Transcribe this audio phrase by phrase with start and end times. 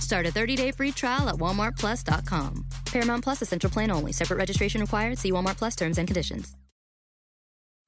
[0.00, 2.64] Start a 30-day free trial at walmartplus.com.
[2.86, 4.12] Paramount Plus essential Plan only.
[4.12, 5.18] Separate registration required.
[5.18, 6.56] See Walmart Plus terms and conditions.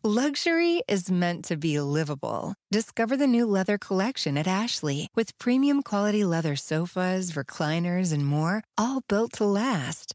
[0.04, 2.54] Luxury is meant to be livable.
[2.70, 8.62] Discover the new leather collection at Ashley with premium quality leather sofas, recliners, and more,
[8.78, 10.14] all built to last.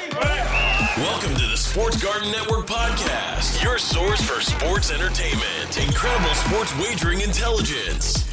[0.97, 7.21] Welcome to the Sports Garden Network podcast, your source for sports entertainment, incredible sports wagering
[7.21, 8.29] intelligence.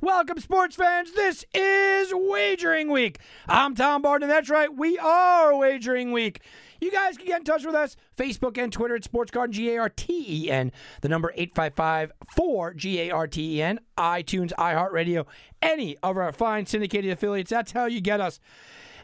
[0.00, 1.10] Welcome, sports fans.
[1.14, 3.18] This is Wagering Week.
[3.48, 6.40] I'm Tom Barton, that's right, we are Wagering Week.
[6.84, 9.70] You guys can get in touch with us, Facebook and Twitter at Sports Garden, G
[9.70, 13.80] A R T E N, the number 855 4 G A R T E N,
[13.96, 15.24] iTunes, iHeartRadio,
[15.62, 17.48] any of our fine syndicated affiliates.
[17.48, 18.38] That's how you get us.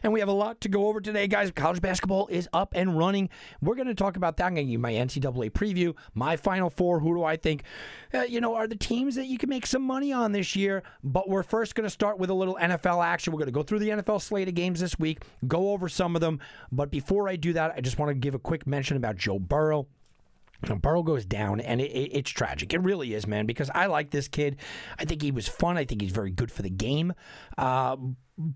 [0.03, 1.51] And we have a lot to go over today, guys.
[1.51, 3.29] College basketball is up and running.
[3.61, 4.45] We're going to talk about that.
[4.45, 6.99] I'm going to give you my NCAA preview, my Final Four.
[6.99, 7.63] Who do I think,
[8.13, 10.83] uh, you know, are the teams that you can make some money on this year?
[11.03, 13.33] But we're first going to start with a little NFL action.
[13.33, 16.15] We're going to go through the NFL slate of games this week, go over some
[16.15, 16.39] of them.
[16.71, 19.39] But before I do that, I just want to give a quick mention about Joe
[19.39, 19.87] Burrow.
[20.61, 22.73] Burrow goes down, and it, it, it's tragic.
[22.73, 24.57] It really is, man, because I like this kid.
[24.99, 25.77] I think he was fun.
[25.77, 27.13] I think he's very good for the game.
[27.57, 27.97] Uh,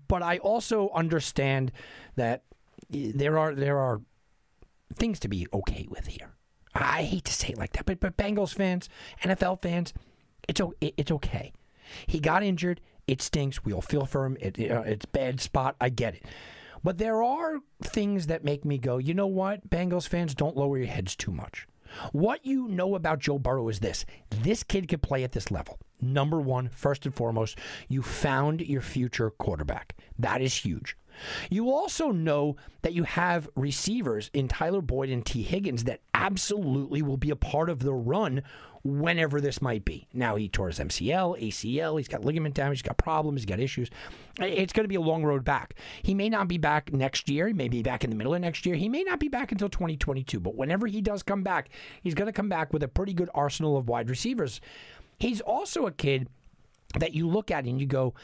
[0.08, 1.72] but I also understand
[2.16, 2.44] that
[2.90, 4.00] there are there are
[4.94, 6.34] things to be okay with here.
[6.74, 8.88] I hate to say it like that, but but Bengals fans,
[9.22, 9.92] NFL fans,
[10.48, 11.52] it's it's okay.
[12.06, 12.80] He got injured.
[13.06, 13.64] It stinks.
[13.64, 14.36] We all feel for him.
[14.40, 15.76] It, it's bad spot.
[15.80, 16.24] I get it.
[16.82, 20.78] But there are things that make me go, you know what, Bengals fans, don't lower
[20.78, 21.66] your heads too much.
[22.12, 25.78] What you know about Joe Burrow is this this kid could play at this level.
[26.00, 27.58] Number one, first and foremost,
[27.88, 29.96] you found your future quarterback.
[30.18, 30.96] That is huge.
[31.50, 37.02] You also know that you have receivers in Tyler Boyd and Tee Higgins that absolutely
[37.02, 38.42] will be a part of the run
[38.86, 40.06] whenever this might be.
[40.12, 43.58] Now he tore his MCL, ACL, he's got ligament damage, he's got problems, he's got
[43.58, 43.90] issues.
[44.38, 45.74] It's going to be a long road back.
[46.02, 48.40] He may not be back next year, he may be back in the middle of
[48.40, 51.68] next year, he may not be back until 2022, but whenever he does come back,
[52.02, 54.60] he's going to come back with a pretty good arsenal of wide receivers.
[55.18, 56.28] He's also a kid
[56.98, 58.14] that you look at and you go,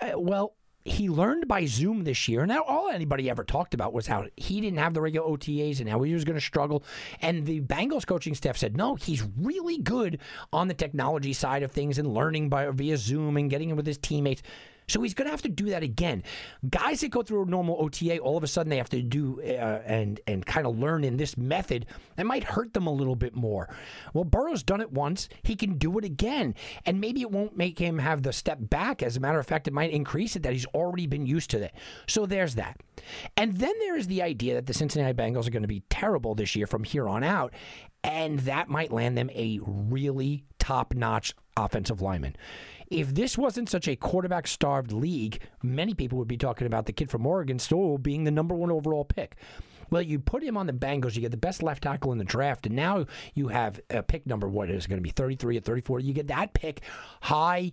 [0.00, 0.54] uh, well,
[0.84, 2.40] he learned by Zoom this year.
[2.40, 5.80] And now, all anybody ever talked about was how he didn't have the regular OTAs
[5.80, 6.84] and how he was going to struggle.
[7.20, 10.18] And the Bengals coaching staff said, no, he's really good
[10.52, 13.86] on the technology side of things and learning by via Zoom and getting in with
[13.86, 14.42] his teammates.
[14.88, 16.22] So he's going to have to do that again.
[16.68, 19.40] Guys that go through a normal OTA, all of a sudden they have to do
[19.42, 21.86] uh, and and kind of learn in this method.
[22.16, 23.74] That might hurt them a little bit more.
[24.12, 26.54] Well, Burrow's done it once; he can do it again,
[26.84, 29.02] and maybe it won't make him have the step back.
[29.02, 31.62] As a matter of fact, it might increase it that he's already been used to
[31.62, 31.72] it.
[32.06, 32.80] So there's that.
[33.36, 36.34] And then there is the idea that the Cincinnati Bengals are going to be terrible
[36.34, 37.52] this year from here on out,
[38.04, 42.36] and that might land them a really top-notch offensive lineman
[42.92, 46.92] if this wasn't such a quarterback starved league, many people would be talking about the
[46.92, 49.36] kid from Oregon still being the number one overall pick.
[49.90, 52.24] Well, you put him on the Bengals, you get the best left tackle in the
[52.24, 55.60] draft, and now you have a pick number, what is going to be 33 or
[55.60, 56.00] 34.
[56.00, 56.82] You get that pick
[57.22, 57.72] high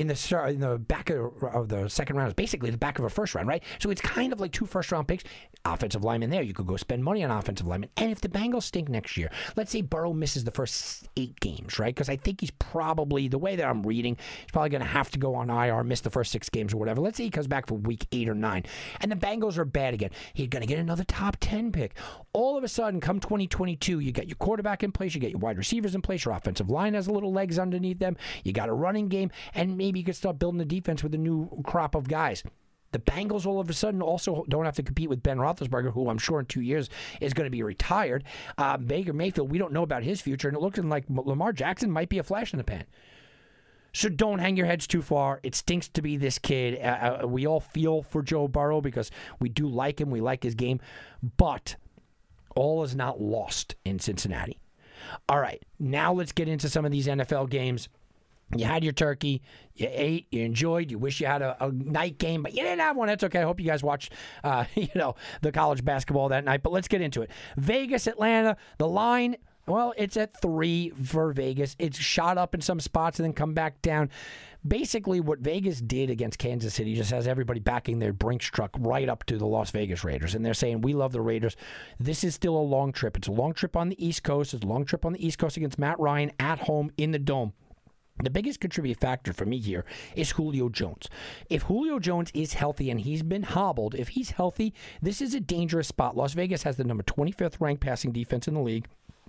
[0.00, 3.04] in the in the back of, of, the second round is basically the back of
[3.04, 3.62] a first round, right?
[3.80, 5.24] So it's kind of like two first round picks,
[5.66, 6.42] offensive lineman there.
[6.42, 7.90] You could go spend money on offensive lineman.
[7.98, 11.78] And if the Bengals stink next year, let's say Burrow misses the first eight games,
[11.78, 11.94] right?
[11.94, 15.10] Because I think he's probably the way that I'm reading, he's probably going to have
[15.10, 17.02] to go on IR, miss the first six games or whatever.
[17.02, 18.64] Let's say he comes back for week eight or nine,
[19.00, 20.10] and the Bengals are bad again.
[20.32, 21.94] He's going to get another top ten pick.
[22.32, 25.40] All of a sudden, come 2022, you get your quarterback in place, you get your
[25.40, 28.70] wide receivers in place, your offensive line has a little legs underneath them, you got
[28.70, 31.94] a running game, and maybe you could start building the defense with a new crop
[31.94, 32.42] of guys.
[32.92, 36.08] The Bengals all of a sudden also don't have to compete with Ben Roethlisberger, who
[36.08, 36.90] I'm sure in two years
[37.20, 38.24] is going to be retired.
[38.58, 41.90] Uh, Baker Mayfield, we don't know about his future, and it looks like Lamar Jackson
[41.90, 42.84] might be a flash in the pan.
[43.92, 45.40] So don't hang your heads too far.
[45.42, 46.80] It stinks to be this kid.
[46.80, 49.10] Uh, uh, we all feel for Joe Burrow because
[49.40, 50.10] we do like him.
[50.10, 50.80] We like his game.
[51.36, 51.76] But
[52.54, 54.58] all is not lost in Cincinnati.
[55.28, 57.88] All right, now let's get into some of these NFL games.
[58.56, 59.42] You had your turkey,
[59.74, 62.80] you ate, you enjoyed, you wish you had a, a night game, but you didn't
[62.80, 63.08] have one.
[63.08, 63.40] That's okay.
[63.40, 64.12] I hope you guys watched,
[64.42, 66.62] uh, you know, the college basketball that night.
[66.62, 67.30] But let's get into it.
[67.56, 69.36] Vegas, Atlanta, the line
[69.70, 71.76] well, it's at three for Vegas.
[71.78, 74.10] It's shot up in some spots and then come back down.
[74.66, 79.08] Basically, what Vegas did against Kansas City just has everybody backing their Brinks truck right
[79.08, 80.34] up to the Las Vegas Raiders.
[80.34, 81.56] And they're saying, We love the Raiders.
[82.00, 83.16] This is still a long trip.
[83.16, 84.54] It's a long trip on the East Coast.
[84.54, 87.18] It's a long trip on the East Coast against Matt Ryan at home in the
[87.18, 87.52] Dome.
[88.22, 89.84] The biggest contributing factor for me here
[90.14, 91.08] is Julio Jones.
[91.48, 95.40] If Julio Jones is healthy and he's been hobbled, if he's healthy, this is a
[95.40, 96.16] dangerous spot.
[96.16, 98.86] Las Vegas has the number 25th ranked passing defense in the league.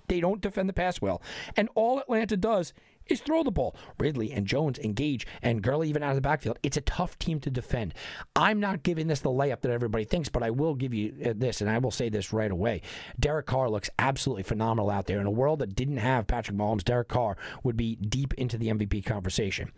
[0.08, 1.22] They don't defend the pass well.
[1.56, 2.72] And all Atlanta does
[3.06, 3.76] is throw the ball.
[3.98, 6.58] Ridley and Jones engage, and Gurley even out of the backfield.
[6.62, 7.94] It's a tough team to defend.
[8.36, 11.32] I'm not giving this the layup that everybody thinks, but I will give you uh,
[11.36, 12.82] this, and I will say this right away.
[13.18, 15.20] Derek Carr looks absolutely phenomenal out there.
[15.20, 18.68] In a world that didn't have Patrick Mahomes, Derek Carr would be deep into the
[18.68, 19.70] MVP conversation.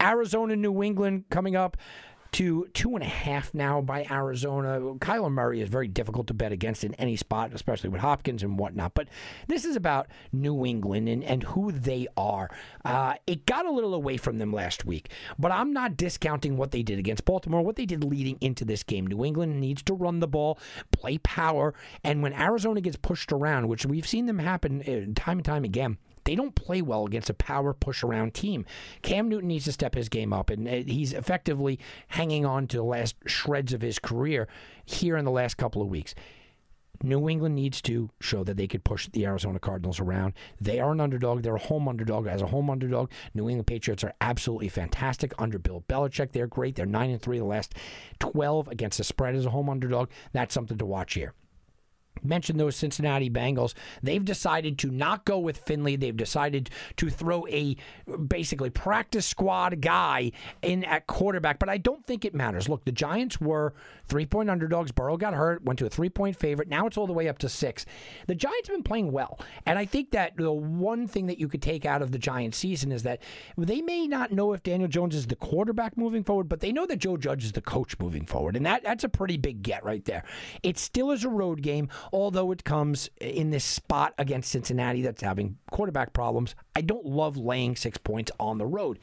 [0.00, 1.76] Arizona, New England coming up
[2.32, 4.80] to two and a half now by Arizona.
[4.96, 8.58] Kyler Murray is very difficult to bet against in any spot, especially with Hopkins and
[8.58, 8.94] whatnot.
[8.94, 9.08] But
[9.46, 12.50] this is about New England and, and who they are.
[12.84, 16.70] Uh, it got a little away from them last week, but I'm not discounting what
[16.70, 19.06] they did against Baltimore, what they did leading into this game.
[19.06, 20.58] New England needs to run the ball,
[20.92, 25.38] play power, and when Arizona gets pushed around, which we've seen them happen uh, time
[25.38, 25.98] and time again,
[26.28, 28.66] they don't play well against a power push around team.
[29.00, 31.78] Cam Newton needs to step his game up, and uh, he's effectively
[32.08, 34.46] hanging on to the last shreds of his career
[34.84, 36.14] here in the last couple of weeks.
[37.02, 40.34] New England needs to show that they could push the Arizona Cardinals around.
[40.60, 41.40] They are an underdog.
[41.40, 42.26] They're a home underdog.
[42.26, 46.32] As a home underdog, New England Patriots are absolutely fantastic under Bill Belichick.
[46.32, 46.76] They're great.
[46.76, 47.74] They're nine and three the last
[48.18, 50.10] twelve against the spread as a home underdog.
[50.32, 51.32] That's something to watch here
[52.22, 53.74] mentioned those Cincinnati Bengals.
[54.02, 55.96] They've decided to not go with Finley.
[55.96, 57.76] They've decided to throw a
[58.26, 60.32] basically practice squad guy
[60.62, 62.68] in at quarterback, but I don't think it matters.
[62.68, 63.74] Look, the Giants were
[64.06, 64.92] three point underdogs.
[64.92, 66.68] Burrow got hurt, went to a three point favorite.
[66.68, 67.84] Now it's all the way up to six.
[68.26, 71.48] The Giants have been playing well, and I think that the one thing that you
[71.48, 73.20] could take out of the Giants season is that
[73.56, 76.86] they may not know if Daniel Jones is the quarterback moving forward, but they know
[76.86, 79.84] that Joe Judge is the coach moving forward, and that that's a pretty big get
[79.84, 80.24] right there.
[80.62, 85.22] It still is a road game although it comes in this spot against Cincinnati that's
[85.22, 86.54] having quarterback problems.
[86.74, 88.98] I don't love laying six points on the road.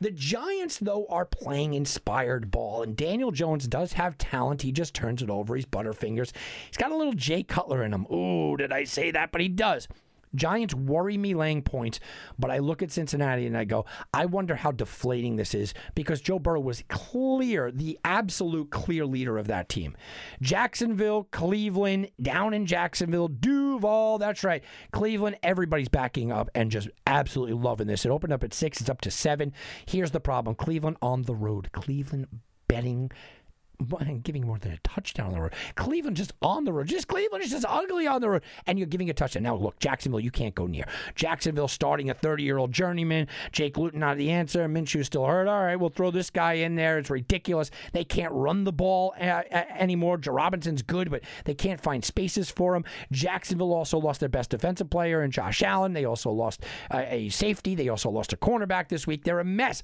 [0.00, 4.62] The Giants, though, are playing inspired ball, and Daniel Jones does have talent.
[4.62, 5.54] He just turns it over.
[5.54, 6.32] He's butterfingers.
[6.68, 8.06] He's got a little Jay Cutler in him.
[8.10, 9.30] Ooh, did I say that?
[9.30, 9.88] But he does.
[10.34, 12.00] Giants worry me laying points,
[12.38, 16.20] but I look at Cincinnati and I go, I wonder how deflating this is because
[16.20, 19.96] Joe Burrow was clear, the absolute clear leader of that team.
[20.40, 24.62] Jacksonville, Cleveland, down in Jacksonville, Duval, that's right.
[24.92, 28.04] Cleveland, everybody's backing up and just absolutely loving this.
[28.04, 29.52] It opened up at six, it's up to seven.
[29.86, 31.72] Here's the problem Cleveland on the road.
[31.72, 32.26] Cleveland
[32.68, 33.10] betting
[34.22, 35.54] giving more than a touchdown on the road.
[35.74, 36.88] Cleveland just on the road.
[36.88, 38.42] Just Cleveland is just ugly on the road.
[38.66, 39.42] And you're giving a touchdown.
[39.42, 40.84] Now, look, Jacksonville, you can't go near.
[41.14, 43.28] Jacksonville starting a 30 year old journeyman.
[43.52, 44.66] Jake Luton not the answer.
[44.68, 45.46] Minshew still hurt.
[45.46, 46.98] All right, we'll throw this guy in there.
[46.98, 47.70] It's ridiculous.
[47.92, 50.18] They can't run the ball uh, uh, anymore.
[50.26, 52.84] Robinson's good, but they can't find spaces for him.
[53.12, 55.92] Jacksonville also lost their best defensive player in Josh Allen.
[55.92, 57.74] They also lost uh, a safety.
[57.74, 59.24] They also lost a cornerback this week.
[59.24, 59.82] They're a mess.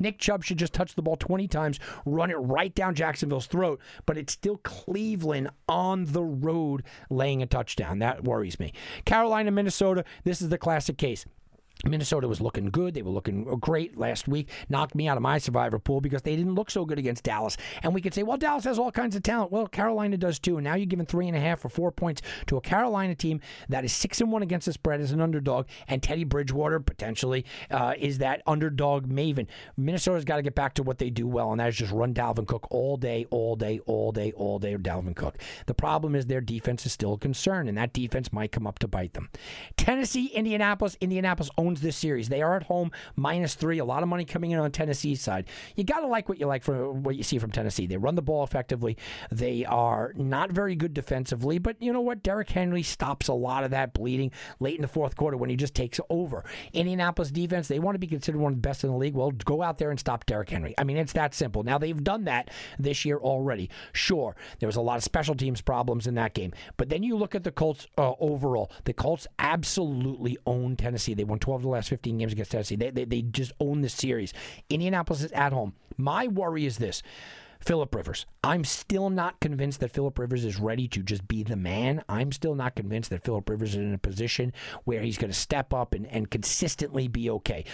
[0.00, 3.80] Nick Chubb should just touch the ball 20 times, run it right down Jacksonville's throat,
[4.06, 8.00] but it's still Cleveland on the road laying a touchdown.
[8.00, 8.72] That worries me.
[9.04, 11.26] Carolina, Minnesota, this is the classic case.
[11.84, 12.94] Minnesota was looking good.
[12.94, 14.48] They were looking great last week.
[14.68, 17.56] Knocked me out of my survivor pool because they didn't look so good against Dallas.
[17.82, 19.52] And we could say, well, Dallas has all kinds of talent.
[19.52, 20.56] Well, Carolina does too.
[20.56, 23.40] And now you're giving three and a half or four points to a Carolina team
[23.68, 25.66] that is six and one against the spread as an underdog.
[25.88, 29.46] And Teddy Bridgewater potentially uh, is that underdog maven.
[29.76, 32.12] Minnesota's got to get back to what they do well, and that is just run
[32.12, 34.76] Dalvin Cook all day, all day, all day, all day.
[34.76, 35.38] Dalvin Cook.
[35.66, 38.78] The problem is their defense is still a concern, and that defense might come up
[38.80, 39.28] to bite them.
[39.76, 40.96] Tennessee, Indianapolis.
[41.00, 42.28] Indianapolis owns owns this series.
[42.28, 43.78] They are at home minus three.
[43.78, 45.46] A lot of money coming in on Tennessee's side.
[45.76, 47.86] You got to like what you like from what you see from Tennessee.
[47.86, 48.96] They run the ball effectively.
[49.30, 52.24] They are not very good defensively, but you know what?
[52.24, 55.54] Derrick Henry stops a lot of that bleeding late in the fourth quarter when he
[55.54, 56.44] just takes over.
[56.72, 59.14] Indianapolis defense, they want to be considered one of the best in the league.
[59.14, 60.74] Well, go out there and stop Derrick Henry.
[60.76, 61.62] I mean, it's that simple.
[61.62, 62.50] Now they've done that
[62.80, 63.70] this year already.
[63.92, 67.16] Sure, there was a lot of special teams problems in that game, but then you
[67.16, 68.72] look at the Colts uh, overall.
[68.84, 71.14] The Colts absolutely own Tennessee.
[71.14, 72.76] They won 12 of the last 15 games against Tennessee.
[72.76, 74.32] They, they, they just own the series.
[74.68, 75.74] Indianapolis is at home.
[75.96, 77.02] My worry is this.
[77.60, 78.24] Philip Rivers.
[78.42, 82.02] I'm still not convinced that Philip Rivers is ready to just be the man.
[82.08, 85.38] I'm still not convinced that Philip Rivers is in a position where he's going to
[85.38, 87.66] step up and, and consistently be okay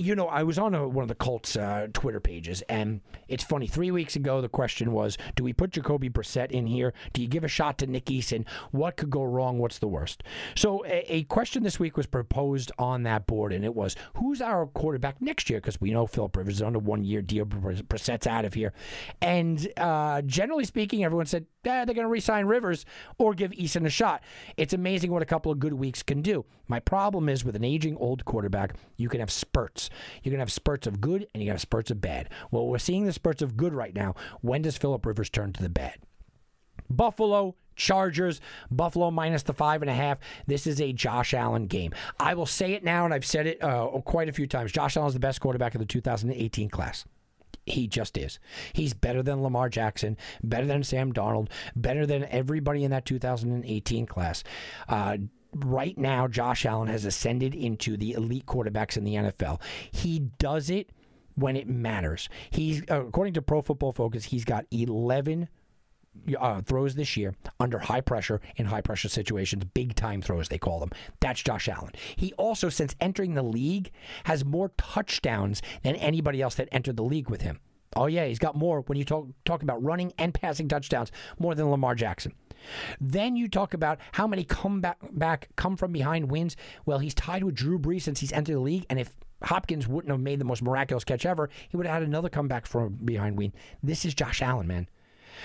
[0.00, 3.44] you know, I was on a, one of the Colts uh, Twitter pages, and it's
[3.44, 3.66] funny.
[3.66, 6.94] Three weeks ago, the question was, do we put Jacoby Brissett in here?
[7.12, 8.46] Do you give a shot to Nick Eason?
[8.70, 9.58] What could go wrong?
[9.58, 10.22] What's the worst?
[10.56, 14.40] So a, a question this week was proposed on that board, and it was, who's
[14.40, 15.60] our quarterback next year?
[15.60, 17.44] Because we know Philip Rivers is on a one-year deal.
[17.44, 18.72] Brissett's out of here.
[19.20, 22.86] And uh, generally speaking, everyone said, eh, they're going to re-sign Rivers
[23.18, 24.22] or give Eason a shot.
[24.56, 26.46] It's amazing what a couple of good weeks can do.
[26.68, 29.89] My problem is with an aging old quarterback, you can have spurts.
[30.22, 32.28] You can have spurts of good and you can have spurts of bad.
[32.50, 34.14] Well, we're seeing the spurts of good right now.
[34.40, 35.98] When does Philip Rivers turn to the bad?
[36.88, 40.18] Buffalo, Chargers, Buffalo minus the five and a half.
[40.46, 41.92] This is a Josh Allen game.
[42.18, 44.72] I will say it now, and I've said it uh, quite a few times.
[44.72, 47.04] Josh Allen is the best quarterback of the 2018 class.
[47.66, 48.38] He just is.
[48.72, 54.06] He's better than Lamar Jackson, better than Sam Darnold, better than everybody in that 2018
[54.06, 54.44] class.
[54.88, 55.18] Uh,
[55.54, 59.60] right now, Josh Allen has ascended into the elite quarterbacks in the NFL.
[59.90, 60.90] He does it
[61.34, 62.28] when it matters.
[62.50, 65.48] He's according to Pro Football Focus, he's got 11
[66.38, 70.58] uh, throws this year under high pressure in high pressure situations, big time throws they
[70.58, 70.90] call them.
[71.20, 71.92] That's Josh Allen.
[72.16, 73.90] He also, since entering the league,
[74.24, 77.60] has more touchdowns than anybody else that entered the league with him.
[77.96, 81.54] Oh yeah, he's got more when you talk talk about running and passing touchdowns more
[81.54, 82.34] than Lamar Jackson.
[83.00, 86.56] Then you talk about how many come back, back come from behind wins.
[86.86, 90.12] Well, he's tied with Drew Brees since he's entered the league, and if Hopkins wouldn't
[90.12, 93.38] have made the most miraculous catch ever, he would have had another comeback from behind
[93.38, 93.52] win.
[93.82, 94.88] This is Josh Allen, man.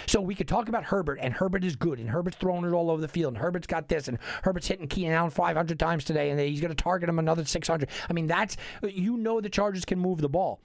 [0.07, 2.91] So we could talk about Herbert, and Herbert is good, and Herbert's throwing it all
[2.91, 6.29] over the field, and Herbert's got this, and Herbert's hitting Keenan Allen 500 times today,
[6.29, 7.89] and he's going to target him another 600.
[8.09, 10.59] I mean, that's you know the Chargers can move the ball.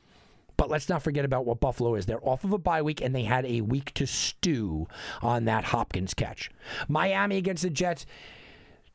[0.56, 2.06] But let's not forget about what Buffalo is.
[2.06, 4.86] They're off of a bye week and they had a week to stew
[5.22, 6.50] on that Hopkins catch.
[6.88, 8.06] Miami against the Jets.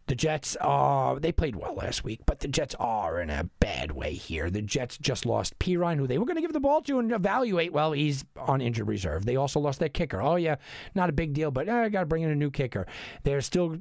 [0.07, 3.91] The Jets are, they played well last week, but the Jets are in a bad
[3.91, 4.51] way here.
[4.51, 7.11] The Jets just lost Perine, who they were going to give the ball to and
[7.11, 7.73] evaluate.
[7.73, 9.25] Well, he's on injured reserve.
[9.25, 10.21] They also lost their kicker.
[10.21, 10.57] Oh, yeah,
[10.93, 12.85] not a big deal, but eh, I got to bring in a new kicker.
[13.23, 13.79] They're still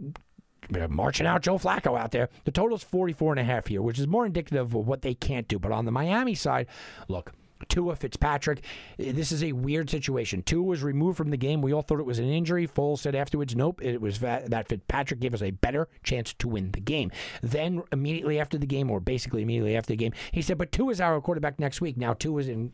[0.88, 2.28] marching out Joe Flacco out there.
[2.44, 5.48] The total's 44 and a half here, which is more indicative of what they can't
[5.48, 5.58] do.
[5.58, 6.68] But on the Miami side,
[7.08, 7.32] look,
[7.68, 8.64] Tua Fitzpatrick.
[8.98, 10.42] This is a weird situation.
[10.42, 11.62] Tua was removed from the game.
[11.62, 12.66] We all thought it was an injury.
[12.66, 16.48] Flores said afterwards, nope, it was that, that Fitzpatrick gave us a better chance to
[16.48, 17.10] win the game.
[17.42, 20.90] Then immediately after the game, or basically immediately after the game, he said, but Tua
[20.90, 21.96] is our quarterback next week.
[21.96, 22.72] Now Tua is in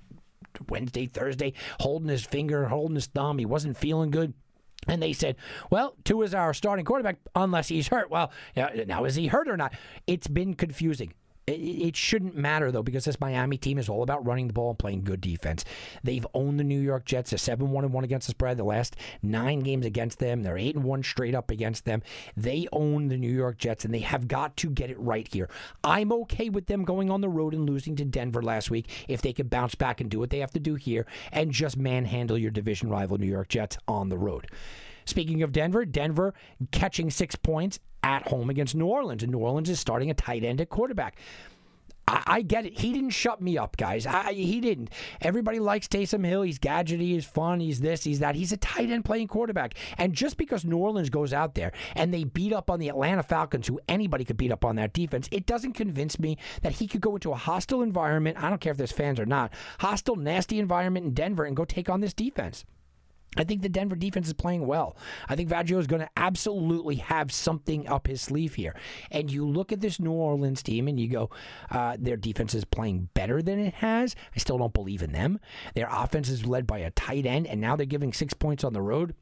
[0.69, 3.39] Wednesday, Thursday, holding his finger, holding his thumb.
[3.39, 4.35] He wasn't feeling good.
[4.89, 5.37] And they said,
[5.71, 8.11] well, Tua is our starting quarterback unless he's hurt.
[8.11, 9.75] Well, now is he hurt or not?
[10.07, 11.13] It's been confusing.
[11.51, 14.79] It shouldn't matter though because this Miami team is all about running the ball and
[14.79, 15.65] playing good defense.
[16.03, 17.31] They've owned the New York Jets.
[17.31, 18.57] They're seven one and one against the spread.
[18.57, 22.03] The last nine games against them, they're eight and one straight up against them.
[22.37, 25.49] They own the New York Jets, and they have got to get it right here.
[25.85, 29.23] I'm okay with them going on the road and losing to Denver last week if
[29.23, 32.39] they could bounce back and do what they have to do here and just manhandle
[32.39, 34.47] your division rival New York Jets on the road.
[35.05, 36.35] Speaking of Denver, Denver
[36.71, 40.45] catching six points at home against New Orleans, and New Orleans is starting a tight
[40.45, 41.17] end at quarterback.
[42.11, 42.79] I, I get it.
[42.79, 44.07] He didn't shut me up, guys.
[44.07, 44.91] I, he didn't.
[45.21, 46.43] Everybody likes Taysom Hill.
[46.43, 47.01] He's gadgety.
[47.01, 47.61] He's fun.
[47.61, 48.05] He's this.
[48.05, 48.35] He's that.
[48.35, 49.75] He's a tight end playing quarterback.
[49.97, 53.23] And just because New Orleans goes out there and they beat up on the Atlanta
[53.23, 56.87] Falcons, who anybody could beat up on that defense, it doesn't convince me that he
[56.87, 58.43] could go into a hostile environment.
[58.43, 59.53] I don't care if there's fans or not.
[59.79, 62.65] Hostile, nasty environment in Denver and go take on this defense.
[63.37, 64.97] I think the Denver defense is playing well.
[65.29, 68.75] I think Fangio is going to absolutely have something up his sleeve here.
[69.11, 71.31] And you look at this New Orleans team and you go,
[71.71, 74.17] uh, their defense is playing better than it has.
[74.35, 75.39] I still don't believe in them.
[75.75, 78.73] Their offense is led by a tight end, and now they're giving six points on
[78.73, 79.15] the road.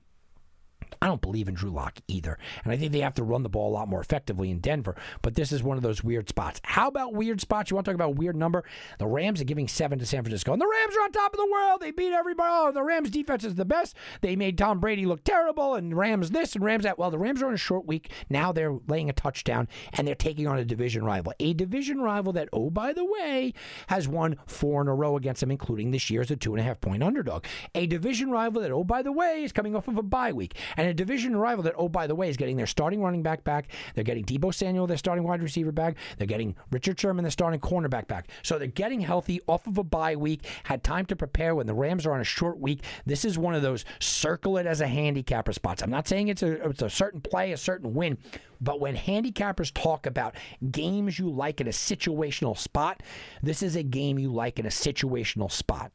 [1.00, 2.38] I don't believe in Drew Lock either.
[2.64, 4.96] And I think they have to run the ball a lot more effectively in Denver.
[5.22, 6.60] But this is one of those weird spots.
[6.64, 7.70] How about weird spots?
[7.70, 8.64] You want to talk about weird number?
[8.98, 10.52] The Rams are giving seven to San Francisco.
[10.52, 11.80] And the Rams are on top of the world.
[11.80, 12.48] They beat everybody.
[12.50, 13.96] Oh, the Rams defense is the best.
[14.22, 15.74] They made Tom Brady look terrible.
[15.74, 16.98] And Rams this and Rams that.
[16.98, 18.10] Well, the Rams are on a short week.
[18.28, 21.32] Now they're laying a touchdown and they're taking on a division rival.
[21.38, 23.54] A division rival that, oh, by the way,
[23.88, 26.60] has won four in a row against them, including this year as a two and
[26.60, 27.44] a half point underdog.
[27.74, 30.56] A division rival that, oh, by the way, is coming off of a bye week.
[30.76, 33.44] And a division rival that, oh, by the way, is getting their starting running back
[33.44, 33.68] back.
[33.94, 35.96] They're getting Deebo Samuel, their starting wide receiver back.
[36.16, 38.28] They're getting Richard Sherman, their starting cornerback back.
[38.42, 41.74] So they're getting healthy off of a bye week, had time to prepare when the
[41.74, 42.82] Rams are on a short week.
[43.06, 45.82] This is one of those circle it as a handicapper spots.
[45.82, 48.18] I'm not saying it's a, it's a certain play, a certain win,
[48.60, 50.34] but when handicappers talk about
[50.70, 53.02] games you like in a situational spot,
[53.42, 55.92] this is a game you like in a situational spot.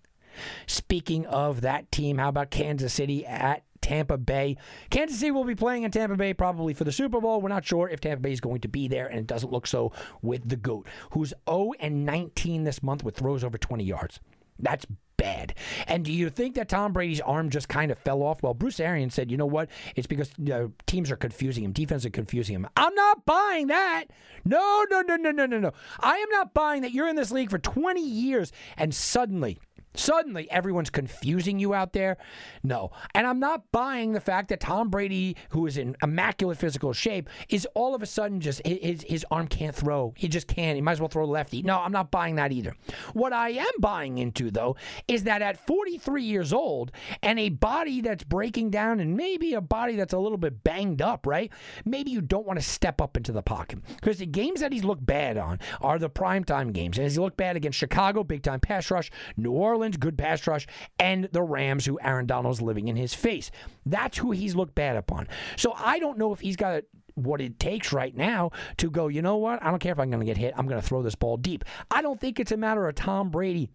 [0.65, 4.57] Speaking of that team, how about Kansas City at Tampa Bay.
[4.89, 7.41] Kansas City will be playing in Tampa Bay probably for the Super Bowl.
[7.41, 9.67] We're not sure if Tampa Bay is going to be there, and it doesn't look
[9.67, 14.19] so with the GOAT, who's 0 and 19 this month with throws over 20 yards.
[14.57, 14.85] That's
[15.17, 15.55] bad.
[15.87, 18.41] And do you think that Tom Brady's arm just kind of fell off?
[18.41, 19.69] Well, Bruce Arians said, you know what?
[19.95, 22.67] It's because you know, teams are confusing him, defense are confusing him.
[22.77, 24.05] I'm not buying that.
[24.45, 25.71] No, no, no, no, no, no, no.
[25.99, 29.59] I am not buying that you're in this league for 20 years and suddenly
[29.95, 32.17] Suddenly, everyone's confusing you out there.
[32.63, 32.91] No.
[33.13, 37.29] And I'm not buying the fact that Tom Brady, who is in immaculate physical shape,
[37.49, 40.13] is all of a sudden just his, his arm can't throw.
[40.17, 40.75] He just can't.
[40.75, 41.61] He might as well throw lefty.
[41.61, 42.75] No, I'm not buying that either.
[43.13, 44.75] What I am buying into, though,
[45.07, 49.61] is that at 43 years old and a body that's breaking down and maybe a
[49.61, 51.51] body that's a little bit banged up, right?
[51.85, 53.79] Maybe you don't want to step up into the pocket.
[53.95, 56.97] Because the games that he's looked bad on are the primetime games.
[56.97, 60.67] And he looked bad against Chicago, big time pass rush, New Orleans good pass rush,
[60.99, 63.51] and the Rams, who Aaron Donald's living in his face.
[63.85, 65.27] That's who he's looked bad upon.
[65.55, 66.83] So I don't know if he's got
[67.15, 69.61] what it takes right now to go, you know what?
[69.61, 70.53] I don't care if I'm going to get hit.
[70.57, 71.63] I'm going to throw this ball deep.
[71.91, 73.69] I don't think it's a matter of Tom Brady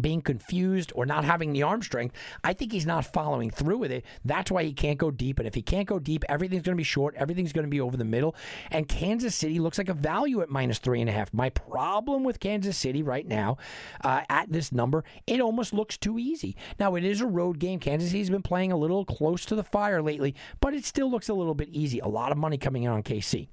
[0.00, 3.92] being confused or not having the arm strength, I think he's not following through with
[3.92, 4.04] it.
[4.24, 5.38] That's why he can't go deep.
[5.38, 7.14] And if he can't go deep, everything's going to be short.
[7.16, 8.34] Everything's going to be over the middle.
[8.70, 11.32] And Kansas City looks like a value at minus three and a half.
[11.32, 13.56] My problem with Kansas City right now
[14.02, 16.56] uh, at this number, it almost looks too easy.
[16.78, 17.80] Now, it is a road game.
[17.80, 21.28] Kansas City's been playing a little close to the fire lately, but it still looks
[21.28, 22.00] a little bit easy.
[22.00, 23.48] A lot of money coming in on KC.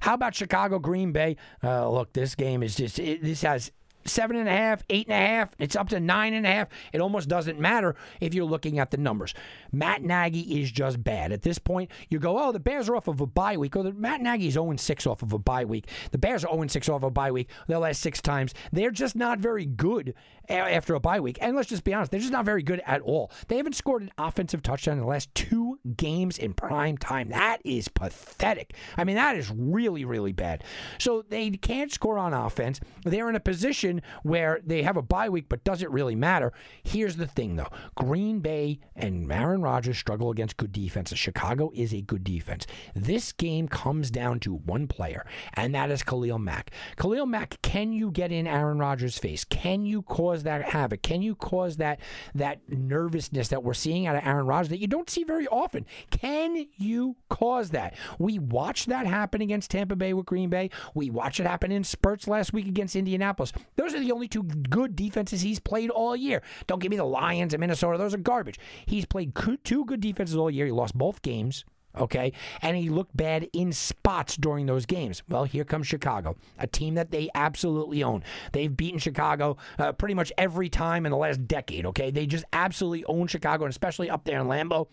[0.00, 1.36] How about Chicago Green Bay?
[1.62, 3.72] Uh, look, this game is just, it, this has
[4.04, 5.50] seven and a half, eight and a half.
[5.58, 6.68] It's up to nine and a half.
[6.92, 9.34] It almost doesn't matter if you're looking at the numbers.
[9.72, 11.32] Matt Nagy is just bad.
[11.32, 13.76] At this point, you go, oh, the Bears are off of a bye week.
[13.76, 15.88] Oh, the, Matt Nagy's 0 6 off of a bye week.
[16.10, 18.54] The Bears are 0 6 off of a bye week the last six times.
[18.72, 20.14] They're just not very good
[20.48, 21.38] after a bye week.
[21.40, 23.30] And let's just be honest, they're just not very good at all.
[23.48, 27.28] They haven't scored an offensive touchdown in the last two games in prime time.
[27.28, 28.74] That is pathetic.
[28.96, 30.64] I mean, that is really, really bad.
[30.98, 32.80] So they can't score on offense.
[33.04, 33.91] They're in a position
[34.22, 36.52] where they have a bye week, but does it really matter?
[36.82, 41.18] Here's the thing, though Green Bay and Aaron Rodgers struggle against good defenses.
[41.18, 42.66] Chicago is a good defense.
[42.94, 45.24] This game comes down to one player,
[45.54, 46.70] and that is Khalil Mack.
[46.96, 49.44] Khalil Mack, can you get in Aaron Rodgers' face?
[49.44, 51.02] Can you cause cause that havoc?
[51.02, 52.00] Can you cause that
[52.34, 55.84] that nervousness that we're seeing out of Aaron Rodgers that you don't see very often?
[56.10, 57.94] Can you cause that?
[58.18, 60.70] We watched that happen against Tampa Bay with Green Bay.
[60.94, 63.52] We watched it happen in spurts last week against Indianapolis.
[63.82, 66.40] Those are the only two good defenses he's played all year.
[66.68, 68.60] Don't give me the Lions and Minnesota; those are garbage.
[68.86, 70.66] He's played two good defenses all year.
[70.66, 71.64] He lost both games
[71.98, 72.32] okay?
[72.62, 75.22] And he looked bad in spots during those games.
[75.28, 78.24] Well, here comes Chicago, a team that they absolutely own.
[78.52, 82.10] They've beaten Chicago uh, pretty much every time in the last decade, okay?
[82.10, 84.88] They just absolutely own Chicago, and especially up there in Lambeau.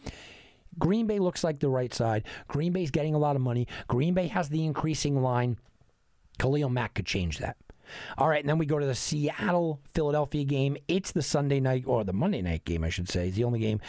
[0.77, 2.25] Green Bay looks like the right side.
[2.47, 3.65] Green Bay's getting a lot of money.
[3.87, 5.57] Green Bay has the increasing line.
[6.37, 7.57] Khalil Mack could change that.
[8.17, 10.77] All right, and then we go to the Seattle Philadelphia game.
[10.87, 13.27] It's the Sunday night or the Monday night game, I should say.
[13.27, 13.79] It's the only game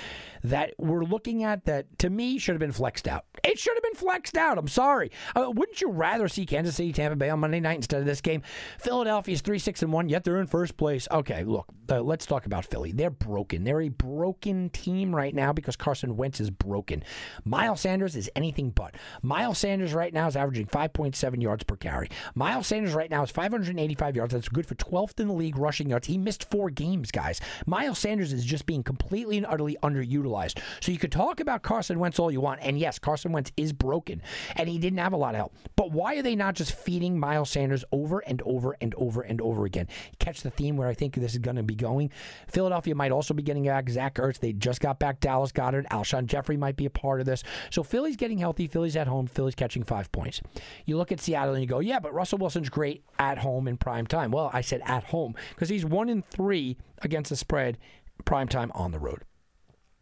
[0.43, 3.25] that we're looking at that to me should have been flexed out.
[3.45, 4.59] It should have been flexed out.
[4.59, 5.11] I'm sorry.
[5.35, 8.21] Uh, wouldn't you rather see Kansas City Tampa Bay on Monday night instead of this
[8.21, 8.43] game?
[8.79, 11.09] Philadelphia's 3 6 and 1, yet they're in first place.
[11.11, 12.93] Okay, look, uh, let's talk about Philly.
[12.93, 13.65] They're broken.
[13.65, 17.03] They're a broken team right now because Carson Wentz is broken.
[17.45, 18.95] Miles Sanders is anything but.
[19.23, 22.09] Miles Sanders right now is averaging 5.7 yards per carry.
[22.35, 24.35] Miles Sanders right now is 580 185 yards.
[24.35, 26.07] That's good for 12th in the league rushing yards.
[26.07, 27.41] He missed four games, guys.
[27.67, 30.59] Miles Sanders is just being completely and utterly underutilized.
[30.81, 33.73] So you could talk about Carson Wentz all you want, and yes, Carson Wentz is
[33.73, 34.23] broken,
[34.57, 35.55] and he didn't have a lot of help.
[35.77, 39.41] But why are they not just feeding Miles Sanders over and over and over and
[39.41, 39.89] over again?
[40.19, 42.11] Catch the theme where I think this is going to be going.
[42.49, 44.39] Philadelphia might also be getting back Zach Ertz.
[44.39, 45.87] They just got back Dallas Goedert.
[45.89, 47.43] Alshon Jeffery might be a part of this.
[47.71, 48.67] So Philly's getting healthy.
[48.67, 49.27] Philly's at home.
[49.27, 50.41] Philly's catching five points.
[50.85, 53.77] You look at Seattle and you go, yeah, but Russell Wilson's great at home in
[53.81, 54.31] prime time.
[54.31, 57.79] Well, I said at home because he's one in three against the spread
[58.25, 59.23] prime time on the road.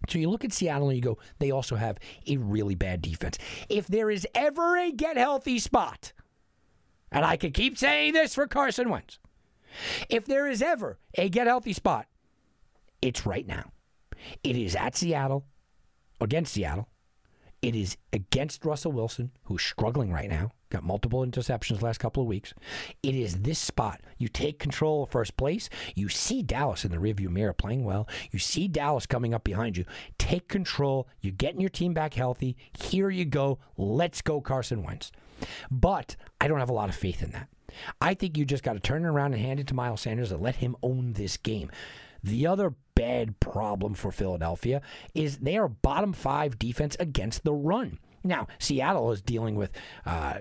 [0.08, 3.38] So you look at Seattle and you go, they also have a really bad defense.
[3.68, 6.12] If there is ever a get healthy spot,
[7.10, 9.18] and I could keep saying this for Carson Wentz,
[10.08, 12.06] if there is ever a get healthy spot,
[13.02, 13.72] it's right now.
[14.42, 15.44] It is at Seattle,
[16.20, 16.88] against Seattle.
[17.60, 20.52] It is against Russell Wilson, who's struggling right now.
[20.70, 22.52] Got multiple interceptions last couple of weeks.
[23.02, 24.02] It is this spot.
[24.18, 25.70] You take control of first place.
[25.94, 28.06] You see Dallas in the rearview mirror playing well.
[28.30, 29.86] You see Dallas coming up behind you.
[30.18, 31.08] Take control.
[31.20, 32.56] You're getting your team back healthy.
[32.78, 33.58] Here you go.
[33.78, 35.10] Let's go, Carson Wentz.
[35.70, 37.48] But I don't have a lot of faith in that.
[38.00, 40.32] I think you just got to turn it around and hand it to Miles Sanders
[40.32, 41.70] and let him own this game.
[42.22, 44.82] The other bad problem for Philadelphia
[45.14, 47.98] is they are bottom five defense against the run.
[48.24, 49.70] Now, Seattle is dealing with
[50.04, 50.40] uh,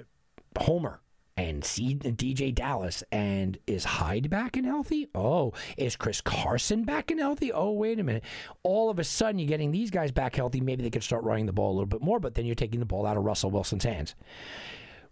[0.57, 1.01] Homer
[1.37, 3.03] and see DeeJay Dallas.
[3.11, 5.07] And is Hyde back and healthy?
[5.13, 7.53] Oh, is Chris Carson back and healthy?
[7.53, 8.23] Oh, wait a minute.
[8.63, 10.59] All of a sudden, you're getting these guys back healthy.
[10.59, 12.79] Maybe they could start running the ball a little bit more, but then you're taking
[12.79, 14.15] the ball out of Russell Wilson's hands.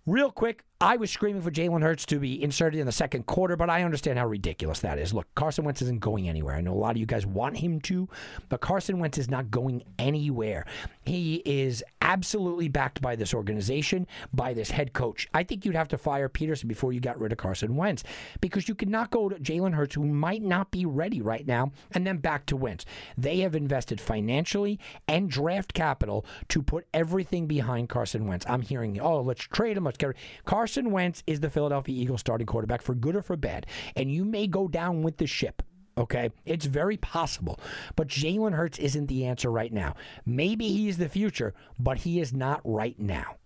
[0.08, 3.56] Real quick, I was screaming for Jalen Hurts to be inserted in the second quarter,
[3.56, 5.16] but I understand how ridiculous that is.
[5.16, 6.54] Look, Carson Wentz isn't going anywhere.
[6.54, 8.08] I know a lot of you guys want him to,
[8.48, 10.68] but Carson Wentz is not going anywhere.
[11.06, 15.28] He is absolutely backed by this organization, by this head coach.
[15.34, 18.04] I think you'd have to fire Pederson before you got rid of Carson Wentz
[18.40, 21.72] because you could not go to Jalen Hurts, who might not be ready right now,
[21.92, 22.86] and then back to Wentz.
[23.18, 28.46] They have invested financially and draft capital to put everything behind Carson Wentz.
[28.48, 29.86] I'm hearing, oh, let's trade him.
[29.86, 30.16] Let's get.
[30.46, 33.66] Carson Wentz is the Philadelphia Eagles starting quarterback for good or for bad,
[33.96, 35.64] and you may go down with the ship.
[35.98, 37.60] Okay, it's very possible.
[37.96, 39.96] But Jalen Hurts isn't the answer right now.
[40.26, 43.38] Maybe he's the future, but he is not right now.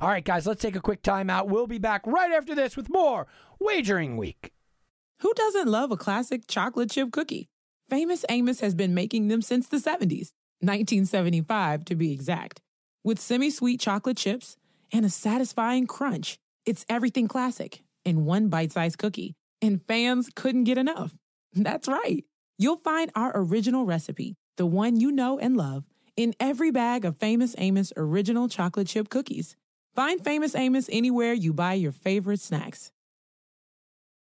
[0.00, 1.48] All right, guys, let's take a quick timeout.
[1.48, 3.26] We'll be back right after this with more
[3.58, 4.52] Wagering Week.
[5.20, 7.48] Who doesn't love a classic chocolate chip cookie?
[7.88, 12.60] Famous Amos has been making them since the 70s, 1975 to be exact.
[13.02, 14.56] With semi sweet chocolate chips
[14.92, 20.64] and a satisfying crunch, it's everything classic in one bite sized cookie, and fans couldn't
[20.64, 21.14] get enough.
[21.54, 22.24] That's right.
[22.58, 25.84] You'll find our original recipe, the one you know and love,
[26.16, 29.56] in every bag of Famous Amos original chocolate chip cookies.
[29.94, 32.90] Find Famous Amos anywhere you buy your favorite snacks.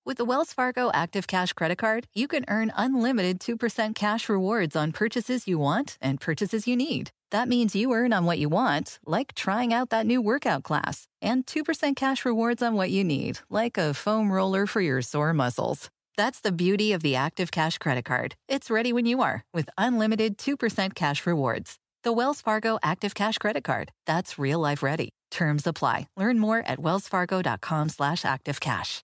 [0.05, 4.77] With the Wells Fargo Active Cash Credit Card, you can earn unlimited 2% cash rewards
[4.77, 7.11] on purchases you want and purchases you need.
[7.33, 11.09] That means you earn on what you want, like trying out that new workout class,
[11.21, 15.33] and 2% cash rewards on what you need, like a foam roller for your sore
[15.33, 15.91] muscles.
[16.17, 18.35] That's the beauty of the Active Cash Credit Card.
[18.49, 21.77] It's ready when you are with unlimited 2% cash rewards.
[22.05, 23.93] The Wells Fargo Active Cash Credit Card.
[24.07, 25.11] That's real life ready.
[25.31, 26.09] Terms apply.
[26.17, 29.01] Learn more at wellsfargo.com slash activecash.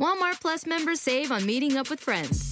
[0.00, 2.51] Walmart Plus members save on meeting up with friends.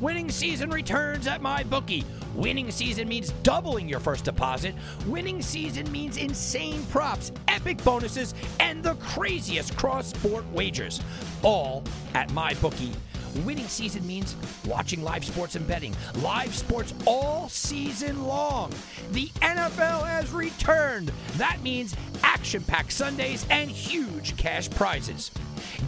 [0.00, 2.06] Winning season returns at my bookie.
[2.34, 4.74] Winning season means doubling your first deposit.
[5.06, 11.02] Winning season means insane props, epic bonuses, and the craziest cross sport wagers.
[11.42, 11.84] All
[12.14, 12.92] at my bookie.
[13.44, 15.94] Winning season means watching live sports and betting.
[16.22, 18.72] Live sports all season long.
[19.12, 21.12] The NFL has returned.
[21.36, 25.30] That means action packed Sundays and huge cash prizes.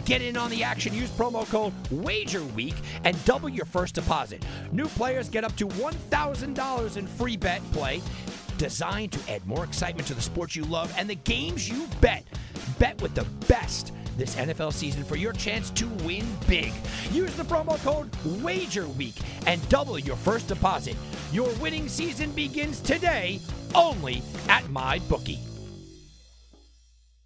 [0.05, 0.93] Get in on the action.
[0.93, 4.45] Use promo code WAGERWEEK and double your first deposit.
[4.71, 8.01] New players get up to $1,000 in free bet play
[8.57, 12.23] designed to add more excitement to the sports you love and the games you bet.
[12.79, 16.73] Bet with the best this NFL season for your chance to win big.
[17.11, 20.95] Use the promo code WAGERWEEK and double your first deposit.
[21.31, 23.39] Your winning season begins today
[23.75, 25.39] only at MyBookie.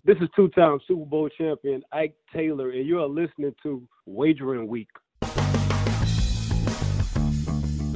[0.05, 4.87] This is two-time Super Bowl champion Ike Taylor, and you are listening to Wagering Week.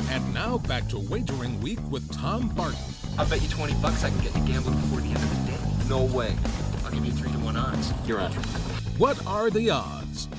[0.09, 2.77] And now back to Wagering Week with Tom Barton.
[3.17, 5.51] I'll bet you 20 bucks I can get you gambling before the end of the
[5.51, 5.57] day.
[5.87, 6.35] No way.
[6.83, 7.93] I'll give you 3 to 1 odds.
[8.05, 8.80] You're on.
[9.01, 10.29] What are the odds?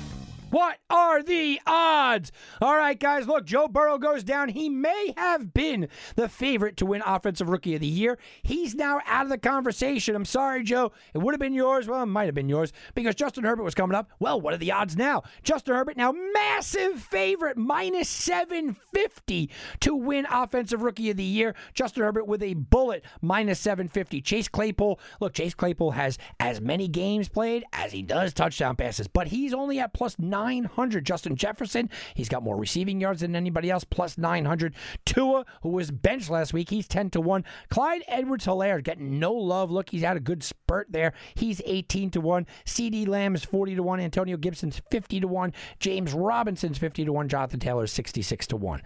[0.53, 2.31] What are the odds?
[2.61, 4.49] All right, guys, look, Joe Burrow goes down.
[4.49, 8.19] He may have been the favorite to win Offensive Rookie of the Year.
[8.43, 10.15] He's now out of the conversation.
[10.15, 10.91] I'm sorry, Joe.
[11.15, 11.87] It would have been yours.
[11.87, 14.11] Well, it might have been yours because Justin Herbert was coming up.
[14.19, 15.23] Well, what are the odds now?
[15.41, 21.55] Justin Herbert now massive favorite, minus 750 to win Offensive Rookie of the Year.
[21.73, 24.21] Justin Herbert with a bullet, minus 750.
[24.21, 29.07] Chase Claypool, look, Chase Claypool has as many games played as he does touchdown passes,
[29.07, 31.05] but he's only at plus 900 900.
[31.05, 34.75] Justin Jefferson, he's got more receiving yards than anybody else, plus 900.
[35.05, 37.45] Tua, who was benched last week, he's 10 to 1.
[37.69, 39.71] Clyde Edwards Helaire getting no love.
[39.71, 41.13] Look, he's had a good spurt there.
[41.35, 42.45] He's 18 to 1.
[42.65, 43.99] CeeDee Lamb is 40 to 1.
[44.01, 45.53] Antonio Gibson's 50 to 1.
[45.79, 47.29] James Robinson's 50 to 1.
[47.29, 48.81] Jonathan Taylor is 66 to 1.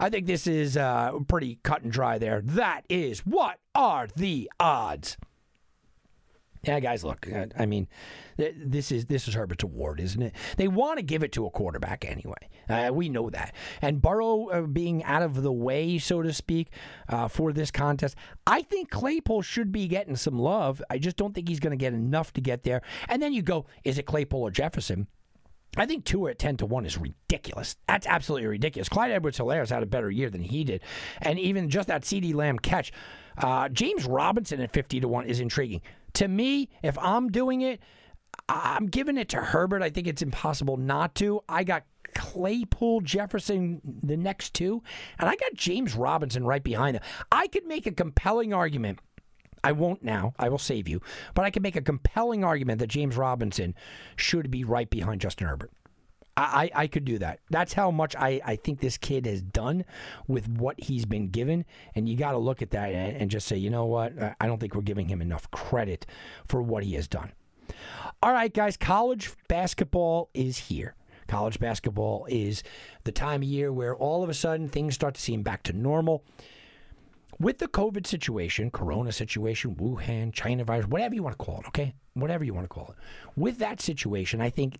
[0.00, 2.40] I think this is uh, pretty cut and dry there.
[2.40, 5.16] That is what are the odds?
[6.64, 7.26] Yeah, guys, look.
[7.32, 7.88] uh, I mean,
[8.36, 10.34] this is this is Herbert's award, isn't it?
[10.56, 12.48] They want to give it to a quarterback anyway.
[12.68, 13.52] Uh, we know that.
[13.80, 16.68] And Burrow uh, being out of the way, so to speak,
[17.08, 18.14] uh, for this contest,
[18.46, 20.80] I think Claypool should be getting some love.
[20.88, 22.82] I just don't think he's going to get enough to get there.
[23.08, 25.08] And then you go, is it Claypool or Jefferson?
[25.76, 27.76] I think Tua at ten to one is ridiculous.
[27.88, 28.88] That's absolutely ridiculous.
[28.88, 30.82] Clyde Edwards Helaire's had a better year than he did,
[31.22, 32.92] and even just that CeeDee Lamb catch,
[33.38, 35.80] uh, James Robinson at fifty to one is intriguing
[36.14, 36.68] to me.
[36.82, 37.80] If I'm doing it,
[38.48, 39.82] I'm giving it to Herbert.
[39.82, 41.40] I think it's impossible not to.
[41.48, 44.82] I got Claypool, Jefferson, the next two,
[45.18, 47.02] and I got James Robinson right behind them.
[47.30, 48.98] I could make a compelling argument.
[49.64, 50.34] I won't now.
[50.38, 51.00] I will save you.
[51.34, 53.74] But I can make a compelling argument that James Robinson
[54.16, 55.70] should be right behind Justin Herbert.
[56.36, 57.40] I, I, I could do that.
[57.50, 59.84] That's how much I, I think this kid has done
[60.26, 61.64] with what he's been given.
[61.94, 64.20] And you got to look at that and, and just say, you know what?
[64.20, 66.06] I- I don't think we're giving him enough credit
[66.46, 67.32] for what he has done.
[68.22, 70.94] All right, guys, college basketball is here.
[71.28, 72.62] College basketball is
[73.04, 75.72] the time of year where all of a sudden things start to seem back to
[75.72, 76.24] normal
[77.38, 81.66] with the COVID situation, Corona situation, Wuhan, China virus, whatever you want to call it,
[81.68, 81.94] okay?
[82.14, 82.96] Whatever you want to call it.
[83.36, 84.78] With that situation, I think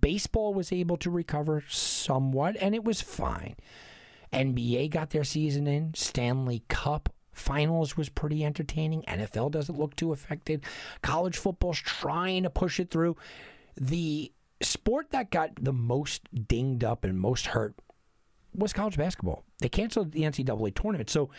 [0.00, 3.56] baseball was able to recover somewhat, and it was fine.
[4.32, 9.02] NBA got their season in, Stanley Cup finals was pretty entertaining.
[9.02, 10.64] NFL doesn't look too affected.
[11.02, 13.16] College football's trying to push it through.
[13.76, 17.74] The sport that got the most dinged up and most hurt
[18.54, 19.44] was college basketball.
[19.58, 21.10] They canceled the NCAA tournament.
[21.10, 21.30] So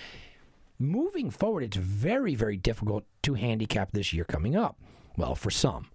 [0.80, 4.77] moving forward, it's very, very difficult to handicap this year coming up.
[5.17, 5.90] Well, for some.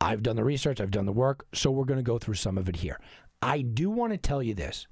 [0.00, 2.58] I've done the research, I've done the work, so we're going to go through some
[2.58, 3.00] of it here.
[3.40, 4.86] I do want to tell you this.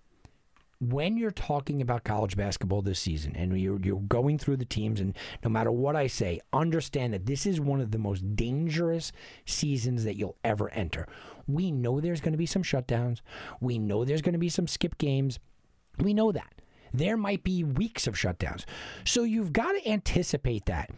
[0.80, 5.00] When you're talking about college basketball this season and you're, you're going through the teams,
[5.00, 9.12] and no matter what I say, understand that this is one of the most dangerous
[9.46, 11.06] seasons that you'll ever enter.
[11.46, 13.20] We know there's going to be some shutdowns,
[13.60, 15.38] we know there's going to be some skip games.
[15.98, 16.60] We know that.
[16.92, 18.64] There might be weeks of shutdowns.
[19.04, 20.90] So you've got to anticipate that,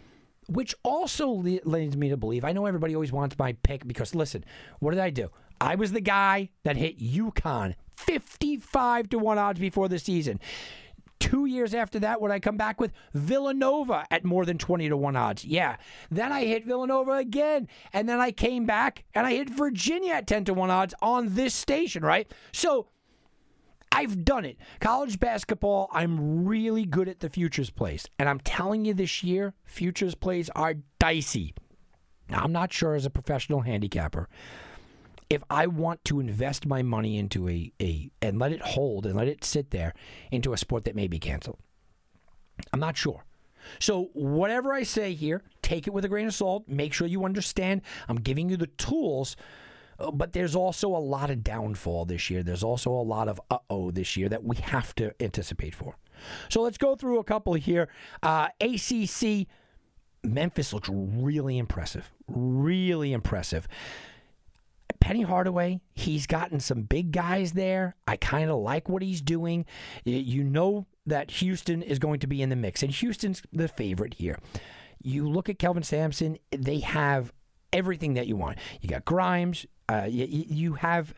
[0.49, 4.15] which also le- leads me to believe I know everybody always wants my pick because,
[4.15, 4.45] listen,
[4.79, 5.31] what did I do?
[5.61, 10.39] I was the guy that hit UConn 55 to 1 odds before the season.
[11.19, 14.97] Two years after that, would I come back with Villanova at more than 20 to
[14.97, 15.45] 1 odds?
[15.47, 15.77] Yeah.
[16.11, 17.69] Then I hit Villanova again.
[17.95, 21.35] And then I came back and I hit Virginia at 10 to 1 odds on
[21.35, 22.31] this station, right?
[22.53, 22.89] So
[23.97, 24.59] I've done it.
[24.79, 28.07] College basketball, I'm really good at the futures plays.
[28.19, 31.55] And I'm telling you this year, futures plays are dicey.
[32.29, 34.29] Now, I'm not sure as a professional handicapper
[35.31, 39.17] if I want to invest my money into a, a and let it hold and
[39.17, 39.95] let it sit there
[40.31, 41.59] into a sport that may be canceled.
[42.75, 43.25] I'm not sure.
[43.79, 46.69] So, whatever I say here, take it with a grain of salt.
[46.69, 49.37] Make sure you understand I'm giving you the tools
[50.13, 52.43] but there's also a lot of downfall this year.
[52.43, 55.97] There's also a lot of uh oh this year that we have to anticipate for.
[56.49, 57.89] So let's go through a couple here.
[58.23, 59.47] Uh, AAC,
[60.23, 62.11] Memphis looks really impressive.
[62.27, 63.69] Really impressive.
[65.01, 67.95] Penny Hardaway, he's gotten some big guys there.
[68.07, 69.67] I kind of like what he's doing.
[70.05, 74.15] You know that Houston is going to be in the mix, and Houston's the favorite
[74.15, 74.39] here.
[75.03, 77.33] You look at Kelvin Sampson, they have
[77.73, 78.59] everything that you want.
[78.81, 81.15] You got Grimes, uh, you, you have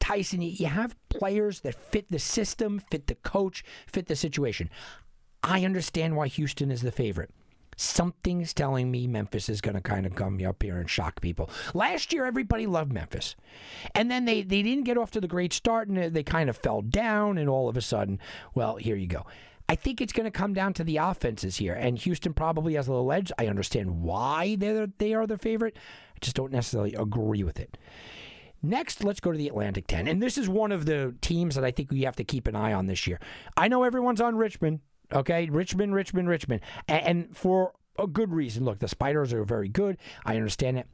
[0.00, 4.70] Tyson, you have players that fit the system, fit the coach, fit the situation.
[5.42, 7.30] I understand why Houston is the favorite.
[7.76, 11.48] Something's telling me Memphis is going to kind of come up here and shock people.
[11.74, 13.36] Last year, everybody loved Memphis.
[13.94, 16.56] And then they, they didn't get off to the great start and they kind of
[16.56, 17.38] fell down.
[17.38, 18.18] And all of a sudden,
[18.52, 19.26] well, here you go.
[19.68, 21.74] I think it's going to come down to the offenses here.
[21.74, 23.30] And Houston probably has a little edge.
[23.38, 25.76] I understand why they're, they are the favorite.
[26.18, 27.78] I just don't necessarily agree with it.
[28.60, 30.08] Next, let's go to the Atlantic 10.
[30.08, 32.56] And this is one of the teams that I think we have to keep an
[32.56, 33.20] eye on this year.
[33.56, 34.80] I know everyone's on Richmond,
[35.12, 35.48] okay?
[35.48, 36.60] Richmond, Richmond, Richmond.
[36.88, 38.64] And for a good reason.
[38.64, 39.96] Look, the Spiders are very good.
[40.24, 40.86] I understand it.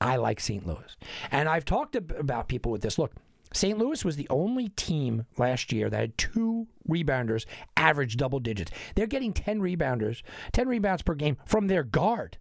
[0.00, 0.66] I like St.
[0.66, 0.96] Louis.
[1.30, 2.98] And I've talked about people with this.
[2.98, 3.12] Look,
[3.52, 3.78] St.
[3.78, 8.72] Louis was the only team last year that had two rebounders average double digits.
[8.96, 12.38] They're getting 10 rebounders, 10 rebounds per game from their guard.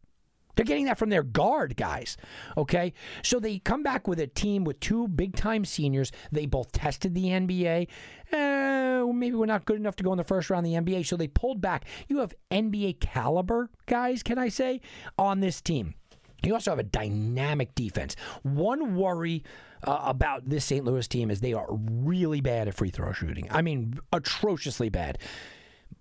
[0.56, 2.18] They're getting that from their guard guys.
[2.58, 2.94] Okay.
[3.24, 6.12] So they come back with a team with two big time seniors.
[6.32, 7.88] They both tested the NBA.
[8.32, 11.06] Uh, maybe we're not good enough to go in the first round of the NBA.
[11.06, 11.86] So they pulled back.
[12.08, 14.82] You have NBA caliber guys, can I say,
[15.18, 15.96] on this team.
[16.44, 18.16] You also have a dynamic defense.
[18.42, 19.44] One worry
[19.84, 20.84] uh, about this St.
[20.84, 23.48] Louis team is they are really bad at free throw shooting.
[23.50, 25.20] I mean, atrociously bad.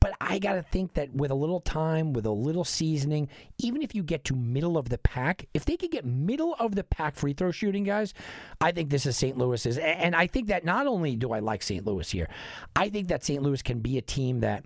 [0.03, 3.83] But I got to think that with a little time, with a little seasoning, even
[3.83, 6.83] if you get to middle of the pack, if they could get middle of the
[6.83, 8.13] pack free throw shooting, guys,
[8.61, 9.39] I think this is St.
[9.39, 9.79] Louis's.
[9.79, 11.87] And I think that not only do I like St.
[11.87, 12.29] Louis here,
[12.75, 13.41] I think that St.
[13.41, 14.65] Louis can be a team that,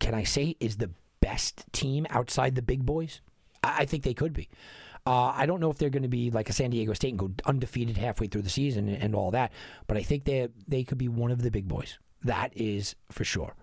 [0.00, 3.20] can I say, is the best team outside the big boys.
[3.62, 4.48] I think they could be.
[5.06, 7.18] Uh, I don't know if they're going to be like a San Diego State and
[7.18, 9.52] go undefeated halfway through the season and, and all that,
[9.86, 11.98] but I think they they could be one of the big boys.
[12.22, 13.54] That is for sure.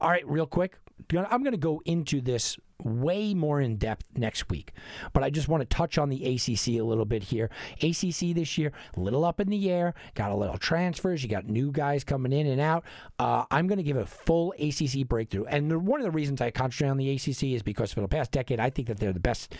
[0.00, 0.78] All right, real quick,
[1.14, 4.72] I'm going to go into this way more in depth next week,
[5.14, 7.50] but I just want to touch on the ACC a little bit here.
[7.82, 11.46] ACC this year, a little up in the air, got a little transfers, you got
[11.46, 12.84] new guys coming in and out.
[13.18, 16.40] Uh, I'm going to give a full ACC breakthrough, and the, one of the reasons
[16.40, 19.12] I concentrate on the ACC is because for the past decade, I think that they're
[19.12, 19.54] the best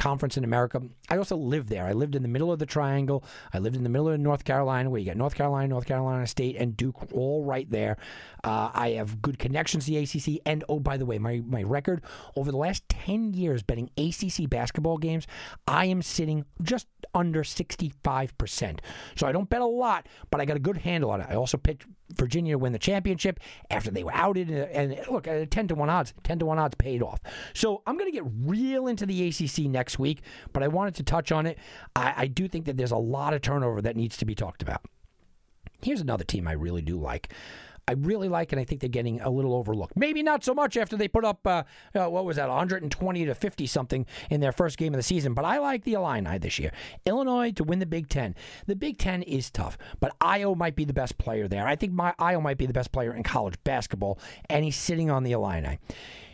[0.00, 0.80] conference in America.
[1.10, 1.84] I also lived there.
[1.84, 3.22] I lived in the middle of the triangle.
[3.52, 6.26] I lived in the middle of North Carolina, where you got North Carolina, North Carolina
[6.26, 7.98] State, and Duke all right there.
[8.42, 10.40] Uh, I have good connections to the ACC.
[10.46, 12.02] And oh, by the way, my, my record
[12.34, 15.26] over the last 10 years betting ACC basketball games,
[15.68, 18.78] I am sitting just under 65%.
[19.16, 21.26] So I don't bet a lot, but I got a good handle on it.
[21.28, 21.84] I also picked
[22.16, 24.50] Virginia to win the championship after they were outed.
[24.50, 27.20] And, look, at 10 to 1 odds, 10 to 1 odds paid off.
[27.54, 31.02] So I'm going to get real into the ACC next week, but I wanted to
[31.02, 31.58] touch on it.
[31.94, 34.62] I, I do think that there's a lot of turnover that needs to be talked
[34.62, 34.82] about.
[35.82, 37.32] Here's another team I really do like.
[37.88, 39.96] I really like, and I think they're getting a little overlooked.
[39.96, 41.64] Maybe not so much after they put up, uh,
[41.94, 45.34] uh, what was that, 120 to 50 something in their first game of the season.
[45.34, 46.72] But I like the Illini this year.
[47.06, 48.34] Illinois to win the Big Ten.
[48.66, 51.66] The Big Ten is tough, but Ayo might be the best player there.
[51.66, 55.10] I think my Ayo might be the best player in college basketball, and he's sitting
[55.10, 55.78] on the Illini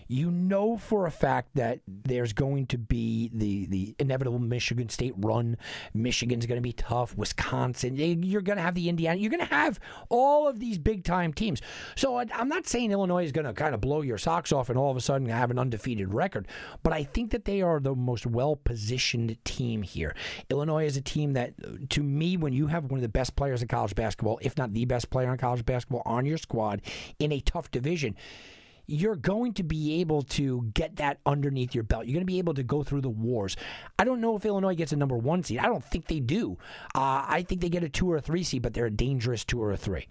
[0.09, 5.14] you know for a fact that there's going to be the the inevitable Michigan State
[5.16, 5.57] run.
[5.95, 7.16] Michigan's going to be tough.
[7.16, 9.19] Wisconsin, you're going to have the Indiana.
[9.19, 11.61] You're going to have all of these big time teams.
[11.97, 14.79] So I'm not saying Illinois is going to kind of blow your socks off and
[14.79, 16.47] all of a sudden have an undefeated record,
[16.83, 20.14] but I think that they are the most well positioned team here.
[20.51, 23.62] Illinois is a team that, to me, when you have one of the best players
[23.62, 26.83] in college basketball, if not the best player in college basketball, on your squad
[27.19, 28.16] in a tough division
[28.87, 32.07] you're going to be able to get that underneath your belt.
[32.07, 33.57] You're going to be able to go through the wars.
[33.99, 35.59] I don't know if Illinois gets a number one seed.
[35.59, 36.59] I don't think they do.
[36.94, 39.44] Uh, I think they get a two or a three seed, but they're a dangerous
[39.44, 40.09] two or a three.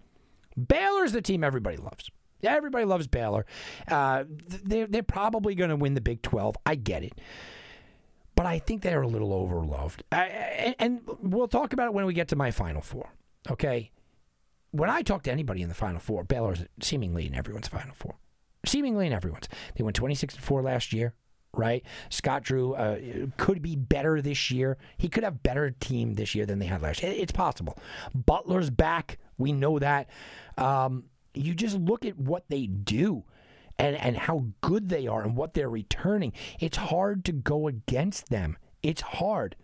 [0.67, 2.09] Baylor's the team everybody loves.
[2.43, 3.45] Everybody loves Baylor.
[3.87, 4.25] Uh,
[4.63, 6.57] they're, they're probably going to win the Big 12.
[6.65, 7.19] I get it.
[8.35, 10.01] But I think they're a little overloved.
[10.11, 13.09] I, and we'll talk about it when we get to my Final Four.
[13.49, 13.91] Okay?
[14.71, 18.15] When I talk to anybody in the Final Four, Baylor's seemingly in everyone's Final Four
[18.65, 19.47] seemingly in everyone's.
[19.75, 21.13] They went 26 and 4 last year,
[21.53, 21.83] right?
[22.09, 22.99] Scott Drew uh,
[23.37, 24.77] could be better this year.
[24.97, 27.13] He could have better team this year than they had last year.
[27.15, 27.77] It's possible.
[28.13, 29.17] Butler's back.
[29.37, 30.09] We know that.
[30.57, 33.23] Um, you just look at what they do
[33.77, 36.33] and, and how good they are and what they're returning.
[36.59, 38.57] It's hard to go against them.
[38.81, 39.55] It's hard.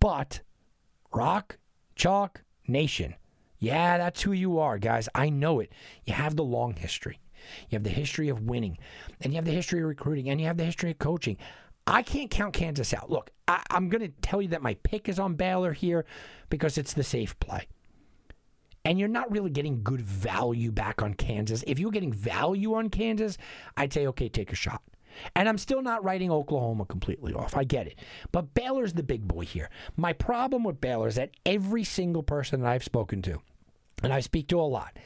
[0.00, 0.40] But
[1.12, 1.58] Rock,
[1.94, 3.14] Chalk, Nation.
[3.58, 5.08] Yeah, that's who you are, guys.
[5.14, 5.72] I know it.
[6.04, 7.20] You have the long history.
[7.68, 8.78] You have the history of winning,
[9.20, 11.36] and you have the history of recruiting, and you have the history of coaching.
[11.86, 13.10] I can't count Kansas out.
[13.10, 16.06] Look, I, am going to tell you that my pick is on Baylor here
[16.48, 17.66] because it's the safe play.
[18.86, 21.64] And you're not really getting good value back on Kansas.
[21.66, 23.38] If you're getting value on Kansas,
[23.76, 24.82] I'd say, okay, take a shot.
[25.34, 27.56] And I'm still not writing Oklahoma completely off.
[27.56, 27.98] I get it.
[28.32, 29.70] But Baylor's the big boy here.
[29.96, 33.40] My problem with Baylor is that every single person that I've spoken to,
[34.02, 34.96] and I speak to a lot,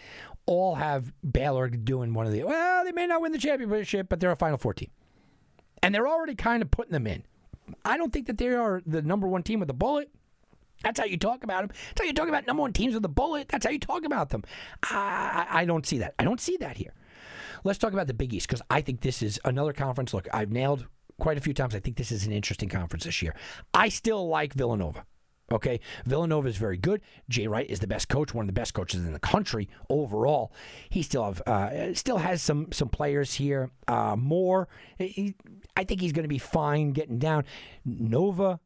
[0.48, 4.18] all have Baylor doing one of the, well, they may not win the championship, but
[4.18, 4.90] they're a Final Four team.
[5.82, 7.24] And they're already kind of putting them in.
[7.84, 10.11] I don't think that they are the number one team with a bullet.
[10.82, 11.76] That's how you talk about them.
[11.88, 13.48] That's how you talk about number one teams with a bullet.
[13.48, 14.42] That's how you talk about them.
[14.84, 16.14] I, I don't see that.
[16.18, 16.94] I don't see that here.
[17.62, 20.14] Let's talk about the Big East because I think this is another conference.
[20.14, 20.87] Look, I've nailed
[21.18, 21.74] quite a few times.
[21.74, 23.34] I think this is an interesting conference this year.
[23.74, 25.05] I still like Villanova.
[25.51, 27.01] Okay, Villanova is very good.
[27.28, 30.53] Jay Wright is the best coach, one of the best coaches in the country overall.
[30.90, 33.70] He still have uh, still has some some players here.
[33.86, 34.68] Uh, more,
[34.99, 35.34] he,
[35.74, 37.44] I think he's going to be fine getting down.
[37.86, 38.61] Nova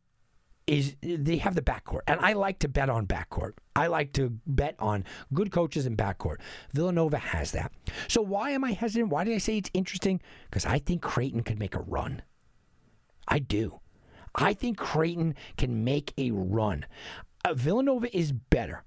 [0.66, 3.52] is they have the backcourt, and I like to bet on backcourt.
[3.76, 6.36] I like to bet on good coaches in backcourt.
[6.72, 7.72] Villanova has that.
[8.08, 9.10] So why am I hesitant?
[9.10, 10.20] Why did I say it's interesting?
[10.50, 12.22] Because I think Creighton could make a run.
[13.28, 13.81] I do.
[14.34, 16.86] I think Creighton can make a run.
[17.44, 18.84] Uh, Villanova is better.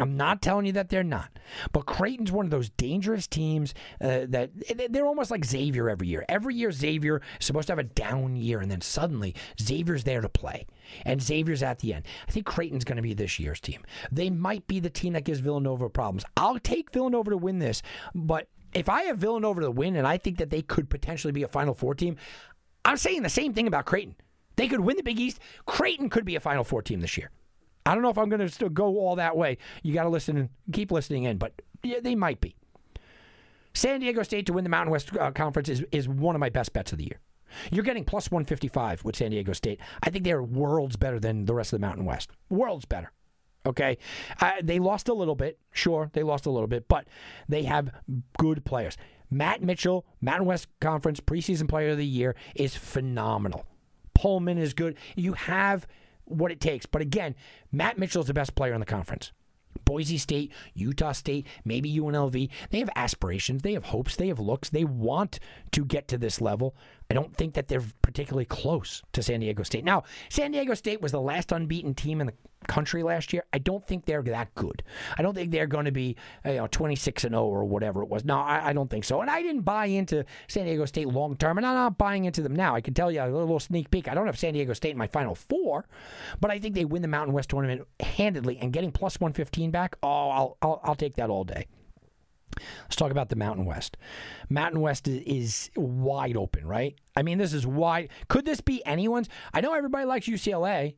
[0.00, 1.28] I'm not telling you that they're not,
[1.72, 4.50] but Creighton's one of those dangerous teams uh, that
[4.90, 6.24] they're almost like Xavier every year.
[6.28, 10.20] Every year, Xavier is supposed to have a down year, and then suddenly Xavier's there
[10.20, 10.66] to play,
[11.04, 12.06] and Xavier's at the end.
[12.28, 13.84] I think Creighton's going to be this year's team.
[14.12, 16.24] They might be the team that gives Villanova problems.
[16.36, 17.82] I'll take Villanova to win this,
[18.14, 21.42] but if I have Villanova to win, and I think that they could potentially be
[21.42, 22.16] a Final Four team,
[22.84, 24.14] I'm saying the same thing about Creighton.
[24.58, 25.38] They could win the Big East.
[25.66, 27.30] Creighton could be a Final Four team this year.
[27.86, 29.56] I don't know if I'm going to still go all that way.
[29.84, 31.52] You got to listen and keep listening in, but
[31.84, 32.56] yeah, they might be.
[33.72, 36.48] San Diego State to win the Mountain West uh, Conference is, is one of my
[36.48, 37.20] best bets of the year.
[37.70, 39.78] You're getting plus 155 with San Diego State.
[40.02, 42.32] I think they're worlds better than the rest of the Mountain West.
[42.50, 43.12] Worlds better.
[43.64, 43.96] Okay.
[44.40, 45.60] Uh, they lost a little bit.
[45.70, 47.06] Sure, they lost a little bit, but
[47.48, 47.90] they have
[48.38, 48.96] good players.
[49.30, 53.64] Matt Mitchell, Mountain West Conference preseason player of the year, is phenomenal.
[54.18, 54.96] Pulliam is good.
[55.14, 55.86] You have
[56.24, 56.86] what it takes.
[56.86, 57.34] But again,
[57.70, 59.32] Matt Mitchell is the best player in the conference.
[59.84, 64.70] Boise State, Utah State, maybe UNLV, they have aspirations, they have hopes, they have looks,
[64.70, 65.38] they want
[65.70, 66.74] to get to this level.
[67.10, 69.84] I don't think that they're particularly close to San Diego State.
[69.84, 72.34] Now, San Diego State was the last unbeaten team in the
[72.68, 73.44] country last year.
[73.52, 74.84] I don't think they're that good.
[75.16, 78.08] I don't think they're going to be you know 26 and 0 or whatever it
[78.08, 78.24] was.
[78.24, 79.20] No, I, I don't think so.
[79.20, 82.42] And I didn't buy into San Diego State long term, and I'm not buying into
[82.42, 82.76] them now.
[82.76, 84.06] I can tell you a little sneak peek.
[84.06, 85.86] I don't have San Diego State in my final four,
[86.40, 89.96] but I think they win the Mountain West tournament handedly and getting plus 115 back.
[90.02, 91.66] Oh, I'll I'll, I'll take that all day.
[92.82, 93.96] Let's talk about the Mountain West.
[94.48, 96.96] Mountain West is, is, wide open, right?
[97.16, 98.08] I mean, this is wide.
[98.28, 99.28] Could this be anyone's?
[99.52, 100.94] I know everybody likes UCLA,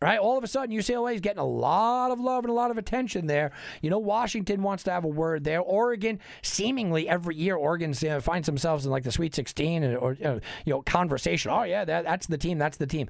[0.00, 0.18] right?
[0.18, 2.78] All of a sudden, UCLA is getting a lot of love and a lot of
[2.78, 3.52] attention there.
[3.82, 5.60] You know, Washington wants to have a word there.
[5.60, 10.14] Oregon, seemingly every year, Oregon you know, finds themselves in like the Sweet 16 or,
[10.14, 11.50] you know, conversation.
[11.50, 12.58] Oh, yeah, that, that's the team.
[12.58, 13.08] That's the team.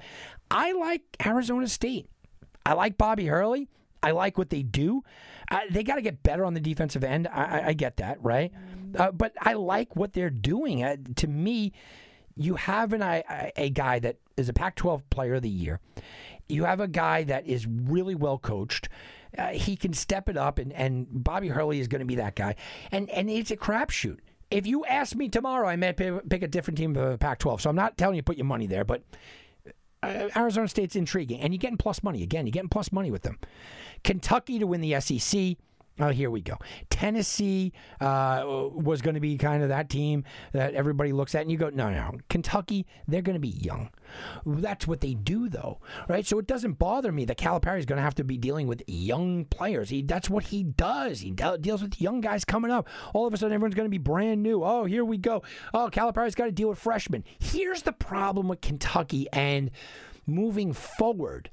[0.50, 2.08] I like Arizona State.
[2.64, 3.68] I like Bobby Hurley.
[4.02, 5.02] I like what they do.
[5.50, 7.26] Uh, they got to get better on the defensive end.
[7.28, 8.52] I, I get that, right?
[8.96, 10.84] Uh, but I like what they're doing.
[10.84, 11.72] Uh, to me,
[12.36, 15.80] you have an, a, a guy that is a Pac 12 player of the year.
[16.48, 18.88] You have a guy that is really well coached.
[19.36, 22.34] Uh, he can step it up, and, and Bobby Hurley is going to be that
[22.34, 22.56] guy.
[22.90, 24.18] And, and it's a crapshoot.
[24.50, 27.60] If you ask me tomorrow, I may pick a different team of Pac 12.
[27.60, 29.02] So I'm not telling you to put your money there, but
[30.02, 32.46] uh, Arizona State's intriguing, and you're getting plus money again.
[32.46, 33.38] You're getting plus money with them.
[34.04, 35.56] Kentucky to win the SEC.
[36.00, 36.56] Oh, here we go.
[36.90, 41.50] Tennessee uh, was going to be kind of that team that everybody looks at, and
[41.50, 42.18] you go, no, no.
[42.28, 43.90] Kentucky, they're going to be young.
[44.46, 46.24] That's what they do, though, right?
[46.24, 48.82] So it doesn't bother me that Calipari is going to have to be dealing with
[48.86, 49.90] young players.
[49.90, 51.20] He, that's what he does.
[51.20, 52.88] He de- deals with young guys coming up.
[53.12, 54.62] All of a sudden, everyone's going to be brand new.
[54.64, 55.42] Oh, here we go.
[55.74, 57.24] Oh, Calipari's got to deal with freshmen.
[57.38, 59.70] Here's the problem with Kentucky and
[60.26, 61.50] moving forward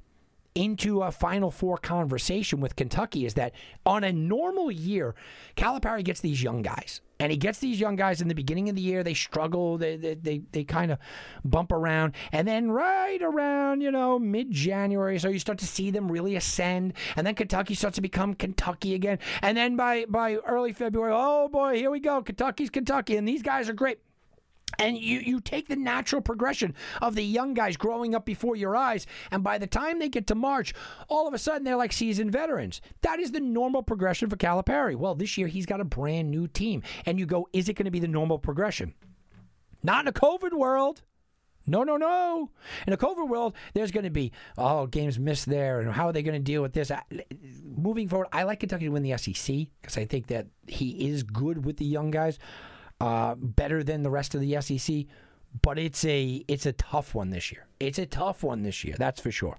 [0.55, 3.53] into a Final Four conversation with Kentucky is that
[3.85, 5.13] on a normal year,
[5.57, 7.01] Calipari gets these young guys.
[7.19, 9.01] And he gets these young guys in the beginning of the year.
[9.01, 9.77] They struggle.
[9.77, 10.99] They they they, they kind of
[11.45, 15.91] bump around, and then right around you know mid January, so you start to see
[15.91, 16.93] them really ascend.
[17.15, 19.19] And then Kentucky starts to become Kentucky again.
[19.41, 22.21] And then by by early February, oh boy, here we go.
[22.21, 23.99] Kentucky's Kentucky, and these guys are great.
[24.79, 28.75] And you, you take the natural progression of the young guys growing up before your
[28.75, 30.73] eyes, and by the time they get to March,
[31.07, 32.81] all of a sudden they're like seasoned veterans.
[33.01, 34.95] That is the normal progression for Calipari.
[34.95, 37.85] Well, this year he's got a brand new team, and you go, is it going
[37.85, 38.93] to be the normal progression?
[39.83, 41.03] Not in a COVID world.
[41.67, 42.51] No, no, no.
[42.85, 46.13] In a COVID world, there's going to be, oh, games missed there, and how are
[46.13, 46.91] they going to deal with this?
[47.63, 51.23] Moving forward, I like Kentucky to win the SEC because I think that he is
[51.23, 52.39] good with the young guys
[53.01, 55.05] uh, better than the rest of the SEC,
[55.61, 57.67] but it's a it's a tough one this year.
[57.79, 59.57] It's a tough one this year, that's for sure.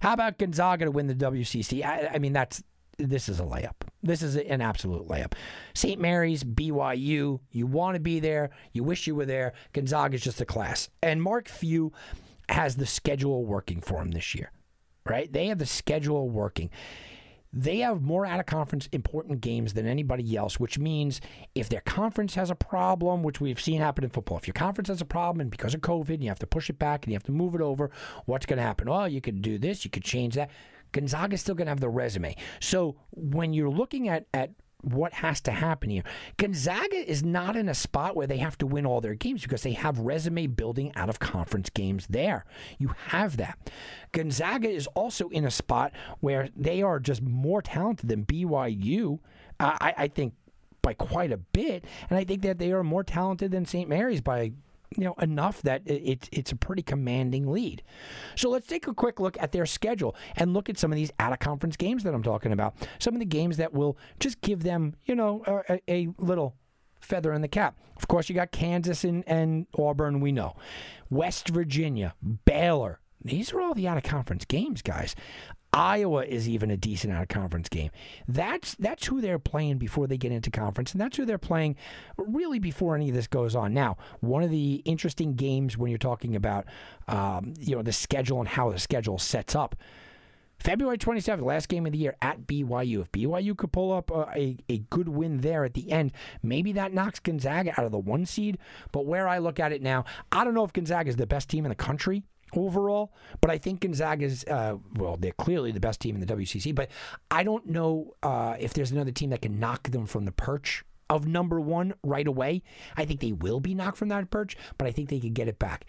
[0.00, 1.84] How about Gonzaga to win the WCC?
[1.84, 2.62] I, I mean, that's
[2.98, 3.74] this is a layup.
[4.02, 5.32] This is an absolute layup.
[5.74, 6.00] St.
[6.00, 8.50] Mary's, BYU, you want to be there.
[8.72, 9.52] You wish you were there.
[9.72, 10.88] Gonzaga is just a class.
[11.02, 11.92] And Mark Few
[12.48, 14.50] has the schedule working for him this year,
[15.04, 15.30] right?
[15.30, 16.70] They have the schedule working
[17.52, 21.20] they have more out of conference important games than anybody else, which means
[21.54, 24.88] if their conference has a problem, which we've seen happen in football, if your conference
[24.88, 27.16] has a problem and because of COVID, you have to push it back and you
[27.16, 27.90] have to move it over,
[28.26, 28.88] what's going to happen?
[28.88, 30.50] Oh, you could do this, you could change that.
[30.92, 32.36] Gonzaga's still going to have the resume.
[32.60, 34.50] So when you're looking at, at
[34.86, 36.04] what has to happen here.
[36.36, 39.62] Gonzaga is not in a spot where they have to win all their games because
[39.62, 42.44] they have resume building out of conference games there.
[42.78, 43.58] You have that.
[44.12, 49.18] Gonzaga is also in a spot where they are just more talented than BYU.
[49.58, 50.34] Uh, I, I think
[50.82, 53.88] by quite a bit, and I think that they are more talented than St.
[53.88, 54.52] Mary's by
[54.96, 57.82] you know enough that it's it's a pretty commanding lead.
[58.34, 61.12] So let's take a quick look at their schedule and look at some of these
[61.18, 62.74] out of conference games that I'm talking about.
[62.98, 66.54] Some of the games that will just give them you know a, a little
[67.00, 67.78] feather in the cap.
[67.96, 70.20] Of course, you got Kansas and, and Auburn.
[70.20, 70.56] We know
[71.10, 73.00] West Virginia, Baylor.
[73.24, 75.16] These are all the out of conference games, guys.
[75.76, 77.90] Iowa is even a decent out of conference game.
[78.26, 81.76] That's that's who they're playing before they get into conference, and that's who they're playing
[82.16, 83.74] really before any of this goes on.
[83.74, 86.64] Now, one of the interesting games when you're talking about
[87.08, 89.76] um, you know the schedule and how the schedule sets up.
[90.58, 93.02] February 27th, last game of the year at BYU.
[93.02, 96.12] If BYU could pull up a, a, a, good win there at the end,
[96.42, 98.56] maybe that knocks Gonzaga out of the one seed.
[98.90, 101.50] But where I look at it now, I don't know if Gonzaga is the best
[101.50, 102.22] team in the country
[102.54, 106.34] overall, but I think Gonzaga is, uh, well, they're clearly the best team in the
[106.34, 106.90] WCC, but
[107.30, 110.84] I don't know uh, if there's another team that can knock them from the perch
[111.08, 112.62] of number one right away.
[112.96, 115.48] I think they will be knocked from that perch, but I think they could get
[115.48, 115.86] it back.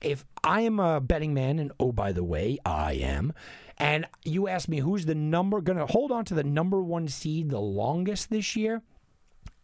[0.00, 3.32] If I am a betting man, and oh, by the way, I am,
[3.78, 7.08] and you ask me who's the number, going to hold on to the number one
[7.08, 8.82] seed the longest this year,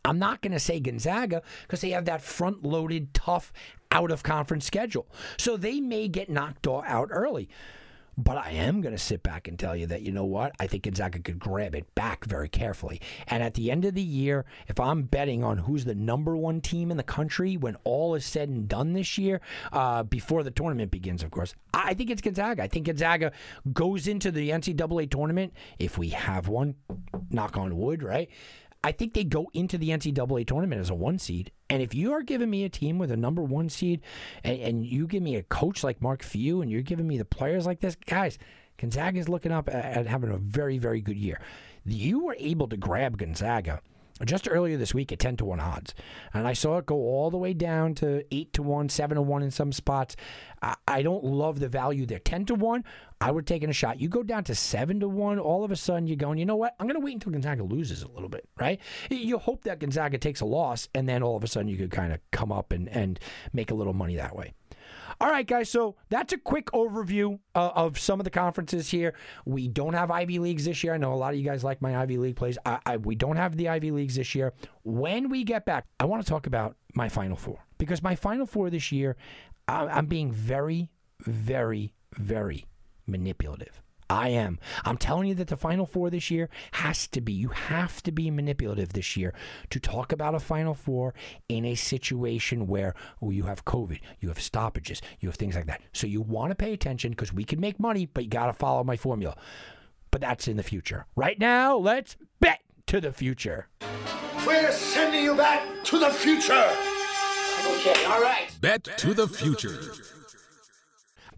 [0.05, 3.53] I'm not going to say Gonzaga because they have that front loaded, tough,
[3.95, 5.07] out of conference schedule.
[5.39, 7.49] So they may get knocked out early.
[8.17, 10.53] But I am going to sit back and tell you that, you know what?
[10.61, 13.01] I think Gonzaga could grab it back very carefully.
[13.27, 16.61] And at the end of the year, if I'm betting on who's the number one
[16.61, 19.41] team in the country when all is said and done this year,
[19.73, 22.63] uh, before the tournament begins, of course, I think it's Gonzaga.
[22.63, 23.33] I think Gonzaga
[23.73, 26.77] goes into the NCAA tournament, if we have one,
[27.31, 28.31] knock on wood, right?
[28.85, 31.51] I think they go into the NCAA tournament as a one seed.
[31.71, 34.03] And if you are giving me a team with a number one seed
[34.45, 37.25] and, and you give me a coach like Mark Few and you're giving me the
[37.25, 38.39] players like this, guys,
[38.77, 41.41] Gonzaga is looking up at, having a very, very good year.
[41.87, 43.81] You were able to grab Gonzaga
[44.25, 45.95] just earlier this week at 10 to 1 odds.
[46.33, 49.23] And I saw it go all the way down to 8 to 1, 7 to
[49.23, 50.15] 1 in some spots.
[50.63, 52.21] I, I don't love the value there.
[52.21, 52.85] 10 to 1,
[53.21, 54.01] I would take in a shot.
[54.01, 56.57] You go down to 7 to 1, all of a sudden you're going, you know
[56.57, 56.77] what?
[56.79, 58.81] I'm going to wait until Gonzaga loses a little bit, right?
[59.11, 61.91] You hope that Gonzaga takes a loss, and then all of a sudden you could
[61.91, 63.19] kind of come up and, and
[63.53, 64.53] make a little money that way.
[65.21, 65.71] All right, guys.
[65.71, 69.15] So that's a quick overview uh, of some of the conferences here.
[69.45, 70.95] We don't have Ivy Leagues this year.
[70.95, 72.59] I know a lot of you guys like my Ivy League plays.
[72.67, 74.53] I, I, we don't have the Ivy Leagues this year.
[74.83, 78.47] When we get back, I want to talk about my Final Four because my Final
[78.47, 79.17] Four this year,
[79.69, 82.67] I, I'm being very, very, very
[83.07, 83.81] manipulative.
[84.15, 84.61] I am.
[84.85, 88.13] I'm telling you that the Final Four this year has to be, you have to
[88.13, 89.35] be manipulative this year
[89.71, 91.15] to talk about a Final Four
[91.49, 95.67] in a situation where oh, you have COVID, you have stoppages, you have things like
[95.67, 95.83] that.
[95.93, 98.53] So you want to pay attention because we can make money, but you got to
[98.53, 99.37] follow my formula.
[100.13, 101.07] But that's in the future.
[101.17, 103.67] Right now, let's bet to the future.
[104.47, 106.71] We're sending you back to the future.
[107.67, 108.49] Okay, all right.
[108.61, 109.81] Bet to the future.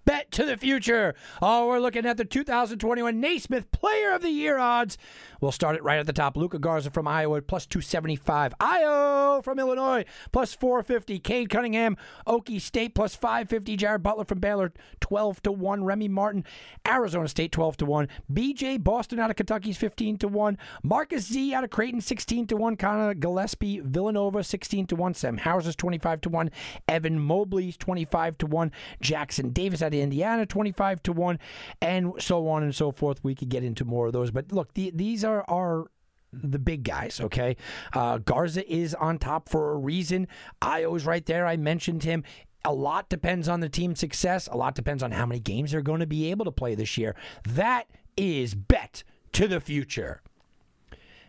[0.07, 1.17] Bet to the future.
[1.43, 4.97] Oh, we're looking at the 2021 Naismith Player of the Year odds.
[5.41, 6.37] We'll start it right at the top.
[6.37, 8.55] Luka Garza from Iowa, plus 275.
[8.61, 11.19] Ayo from Illinois, plus 450.
[11.19, 11.97] Cade Cunningham,
[12.27, 13.77] Okie State, plus 550.
[13.77, 15.83] Jared Butler from Baylor, 12 to 1.
[15.83, 16.45] Remy Martin,
[16.87, 18.09] Arizona State, 12 to 1.
[18.33, 20.57] BJ Boston out of Kentucky is 15 to 1.
[20.85, 22.77] Marcus Z out of Creighton, 16 to 1.
[22.77, 25.15] Connor Gillespie, Villanova, 16 to 1.
[25.15, 26.51] Sam Hauser's 25 to 1.
[26.89, 28.71] Evan Mobley's 25 to 1.
[29.01, 31.39] Jackson Davis out of Indiana, 25 to 1.
[31.81, 33.23] And so on and so forth.
[33.23, 34.31] We could get into more of those.
[34.31, 35.87] But look, the, these are, are
[36.33, 37.57] the big guys, okay?
[37.93, 40.29] Uh, Garza is on top for a reason.
[40.63, 41.47] Ayo's right there.
[41.47, 42.25] I mentioned him.
[42.65, 44.49] A lot depends on the team's success.
[44.49, 46.99] A lot depends on how many games they're going to be able to play this
[46.99, 47.15] year.
[47.49, 47.85] That
[48.17, 50.21] is bet to the future.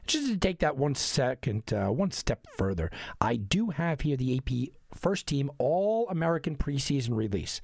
[0.08, 2.90] Just to take that one second, uh, one step further,
[3.20, 7.62] I do have here the AP first team All American preseason release.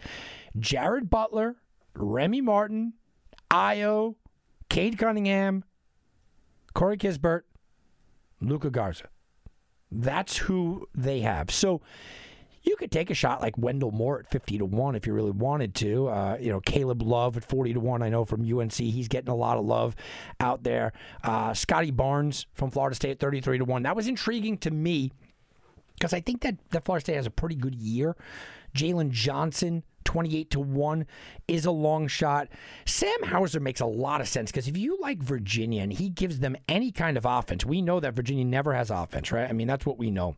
[0.57, 1.55] Jared Butler,
[1.95, 2.93] Remy Martin,
[3.51, 4.15] Ayo,
[4.69, 5.63] Cade Cunningham,
[6.73, 7.41] Corey Kispert,
[8.41, 9.09] Luka Garza.
[9.91, 11.51] That's who they have.
[11.51, 11.81] So
[12.63, 15.31] you could take a shot like Wendell Moore at 50 to 1 if you really
[15.31, 16.07] wanted to.
[16.07, 18.01] Uh, you know, Caleb Love at 40 to 1.
[18.01, 19.95] I know from UNC, he's getting a lot of love
[20.39, 20.93] out there.
[21.23, 23.83] Uh, Scottie Barnes from Florida State at 33 to 1.
[23.83, 25.11] That was intriguing to me
[25.95, 28.15] because I think that, that Florida State has a pretty good year.
[28.75, 31.05] Jalen Johnson 28 to 1
[31.47, 32.49] is a long shot.
[32.85, 36.39] Sam Hauser makes a lot of sense because if you like Virginia and he gives
[36.39, 39.49] them any kind of offense, we know that Virginia never has offense, right?
[39.49, 40.35] I mean, that's what we know.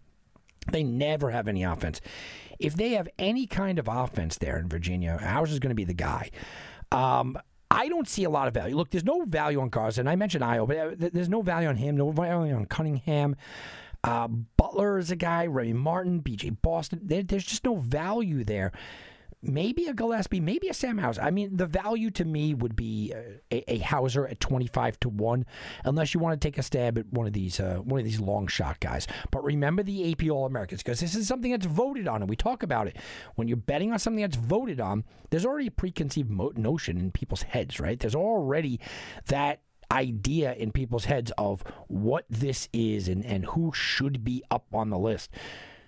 [0.71, 2.01] They never have any offense.
[2.59, 5.93] If they have any kind of offense there in Virginia, Hauser's going to be the
[5.93, 6.31] guy.
[6.91, 7.37] Um,
[7.69, 8.75] I don't see a lot of value.
[8.75, 11.75] Look, there's no value on and I mentioned Ayo, but uh, there's no value on
[11.75, 13.35] him, no value on Cunningham.
[14.05, 17.01] Uh, Butler is a guy, Remy Martin, BJ Boston.
[17.03, 18.71] There, there's just no value there.
[19.41, 21.21] Maybe a Gillespie, maybe a Sam Hauser.
[21.21, 23.13] I mean, the value to me would be
[23.51, 25.45] a, a Hauser at twenty five to one,
[25.83, 28.19] unless you want to take a stab at one of these uh, one of these
[28.19, 29.07] long shot guys.
[29.29, 32.35] But remember the AP All Americans because this is something that's voted on, and we
[32.35, 32.97] talk about it.
[33.35, 37.11] When you're betting on something that's voted on, there's already a preconceived mo- notion in
[37.11, 37.99] people's heads, right?
[37.99, 38.79] There's already
[39.27, 39.61] that
[39.91, 44.89] idea in people's heads of what this is and, and who should be up on
[44.89, 45.31] the list.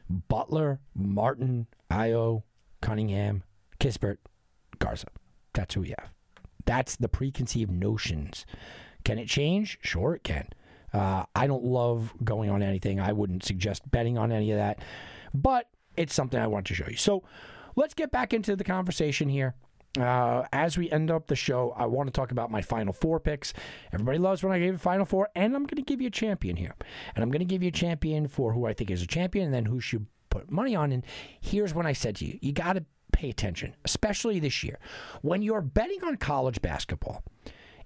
[0.09, 2.43] Butler, Martin, Ayo,
[2.81, 3.43] Cunningham,
[3.79, 4.17] Kispert,
[4.79, 5.07] Garza.
[5.53, 6.09] That's who we have.
[6.65, 8.45] That's the preconceived notions.
[9.03, 9.79] Can it change?
[9.81, 10.49] Sure, it can.
[10.93, 12.99] Uh, I don't love going on anything.
[12.99, 14.79] I wouldn't suggest betting on any of that,
[15.33, 16.97] but it's something I want to show you.
[16.97, 17.23] So
[17.75, 19.55] let's get back into the conversation here.
[19.97, 23.19] Uh, as we end up the show, I want to talk about my final four
[23.19, 23.53] picks.
[23.91, 26.11] Everybody loves when I give a final four, and I'm going to give you a
[26.11, 26.75] champion here.
[27.15, 29.45] And I'm going to give you a champion for who I think is a champion,
[29.45, 30.91] and then who should put money on.
[30.91, 31.03] And
[31.41, 34.79] here's what I said to you, you got to pay attention, especially this year.
[35.21, 37.23] When you're betting on college basketball,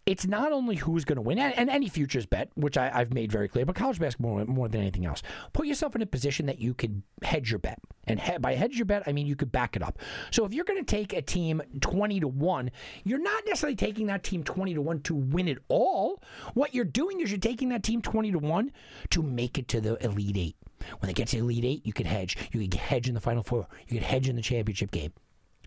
[0.06, 3.14] it's not only who's going to win, and, and, any futures bet, which I, have
[3.14, 5.22] made very clear, but college basketball more, more, than anything else.
[5.54, 7.80] Put yourself in a position that you could hedge your bet.
[8.08, 9.99] And he, by hedge your bet, I mean you could back it up.
[10.32, 12.72] So if you're going to take a team 20 to 1,
[13.04, 16.22] you're not necessarily taking that team 20 to 1 to win it all.
[16.56, 18.72] What you're doing is you're taking that team 20 to 1
[19.12, 20.56] to make it to the Elite Eight.
[20.99, 22.38] When they get to Elite Eight, you could hedge.
[22.52, 23.68] You could hedge in the Final Four.
[23.88, 25.14] You could hedge in the championship game.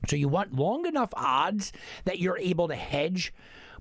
[0.08, 1.72] So you want long enough odds
[2.04, 3.32] that you're able to hedge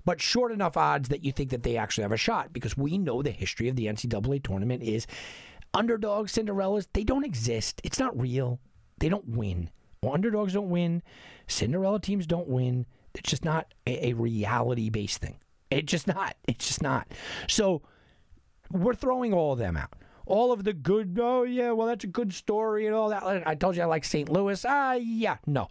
[0.04, 2.98] but short enough odds that you think that they actually have a shot because we
[2.98, 5.06] know the history of the NCAA tournament is
[5.72, 7.80] underdogs, Cinderellas, they don't exist.
[7.84, 8.60] It's not real.
[8.98, 9.70] They don't win.
[10.08, 11.02] Underdogs don't win.
[11.46, 12.86] Cinderella teams don't win.
[13.14, 15.38] It's just not a, a reality based thing.
[15.70, 16.36] It's just not.
[16.46, 17.08] It's just not.
[17.48, 17.82] So
[18.70, 19.92] we're throwing all of them out
[20.26, 23.46] all of the good, oh, yeah, well, that's a good story and all that.
[23.46, 24.28] I told you I like St.
[24.28, 24.64] Louis.
[24.66, 25.68] Ah, uh, yeah, no.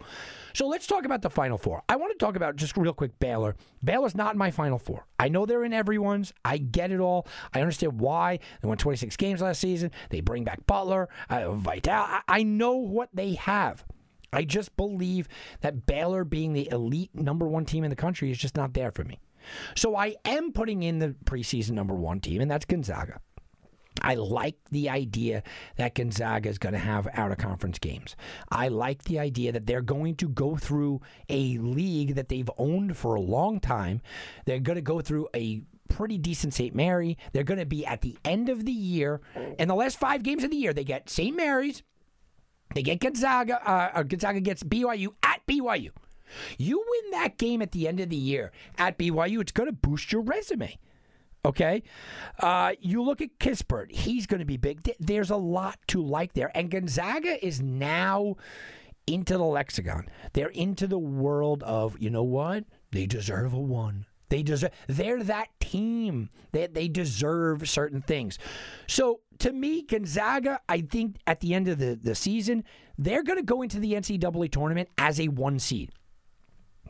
[0.53, 1.83] So let's talk about the Final Four.
[1.89, 3.55] I want to talk about just real quick Baylor.
[3.83, 5.05] Baylor's not in my Final Four.
[5.19, 6.33] I know they're in everyone's.
[6.45, 7.27] I get it all.
[7.53, 8.39] I understand why.
[8.61, 9.91] They won 26 games last season.
[10.09, 11.93] They bring back Butler, uh, Vital.
[11.93, 13.83] I, I know what they have.
[14.31, 15.27] I just believe
[15.61, 18.91] that Baylor being the elite number one team in the country is just not there
[18.91, 19.19] for me.
[19.75, 23.19] So I am putting in the preseason number one team, and that's Gonzaga.
[24.03, 25.43] I like the idea
[25.77, 28.15] that Gonzaga is going to have out of conference games.
[28.51, 32.97] I like the idea that they're going to go through a league that they've owned
[32.97, 34.01] for a long time.
[34.45, 36.75] They're going to go through a pretty decent St.
[36.75, 37.17] Mary.
[37.31, 39.21] They're going to be at the end of the year.
[39.57, 41.35] In the last five games of the year, they get St.
[41.35, 41.83] Mary's,
[42.73, 45.91] they get Gonzaga, uh, Gonzaga gets BYU at BYU.
[46.57, 49.73] You win that game at the end of the year at BYU, it's going to
[49.73, 50.77] boost your resume.
[51.45, 51.83] Okay.
[52.39, 54.89] Uh, you look at Kispert, he's going to be big.
[54.99, 56.51] There's a lot to like there.
[56.55, 58.35] And Gonzaga is now
[59.07, 60.07] into the lexicon.
[60.31, 62.63] They're into the world of, you know what?
[62.91, 64.05] They deserve a one.
[64.29, 66.29] They deserve they're that team.
[66.53, 68.39] They, they deserve certain things.
[68.87, 72.63] So to me, Gonzaga, I think at the end of the, the season,
[72.97, 75.91] they're going to go into the NCAA tournament as a one seed.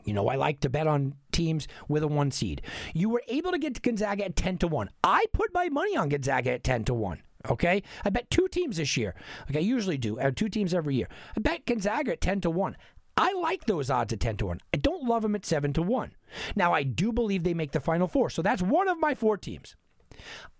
[0.04, 2.62] You know, I like to bet on teams with a one seed.
[2.94, 4.90] You were able to get to Gonzaga at 10 to 1.
[5.02, 7.22] I put my money on Gonzaga at 10 to 1.
[7.50, 7.82] Okay?
[8.04, 9.14] I bet two teams this year,
[9.48, 10.18] like I usually do.
[10.18, 11.08] I have two teams every year.
[11.36, 12.76] I bet Gonzaga at 10 to 1.
[13.16, 14.60] I like those odds at 10 to 1.
[14.72, 16.12] I don't love them at 7 to 1.
[16.56, 18.30] Now, I do believe they make the Final Four.
[18.30, 19.76] So that's one of my four teams.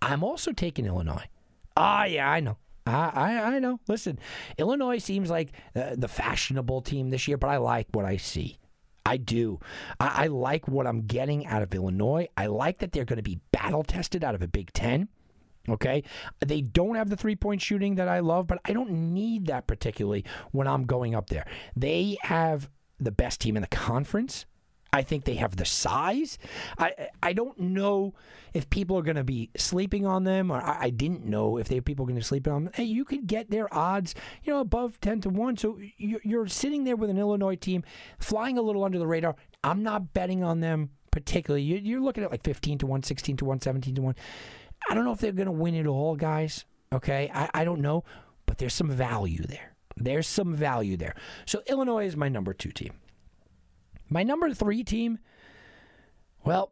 [0.01, 1.25] I'm also taking Illinois.
[1.75, 2.57] Ah, yeah, I know.
[2.85, 3.79] I, I, I know.
[3.87, 4.19] Listen,
[4.57, 8.57] Illinois seems like the, the fashionable team this year, but I like what I see.
[9.05, 9.59] I do.
[9.99, 12.27] I, I like what I'm getting out of Illinois.
[12.35, 15.09] I like that they're going to be battle tested out of a Big Ten.
[15.67, 16.03] Okay.
[16.45, 19.67] They don't have the three point shooting that I love, but I don't need that
[19.67, 21.45] particularly when I'm going up there.
[21.75, 24.45] They have the best team in the conference.
[24.95, 26.37] I think they have the size.
[26.77, 28.13] I I don't know
[28.53, 31.67] if people are going to be sleeping on them, or I, I didn't know if
[31.67, 32.73] they people are going to sleep on them.
[32.73, 35.57] Hey, you could get their odds, you know, above ten to one.
[35.57, 37.83] So you're, sitting there with an Illinois team
[38.19, 39.35] flying a little under the radar.
[39.63, 41.63] I'm not betting on them particularly.
[41.63, 44.15] You, you're looking at like 15 to 1, 16 to 1, 17 to 1.
[44.89, 46.65] I don't know if they're going to win it all, guys.
[46.93, 47.31] Okay.
[47.33, 48.03] I, I don't know,
[48.45, 49.73] but there's some value there.
[49.95, 51.15] There's some value there.
[51.45, 52.93] So Illinois is my number two team.
[54.09, 55.19] My number three team,
[56.43, 56.71] well,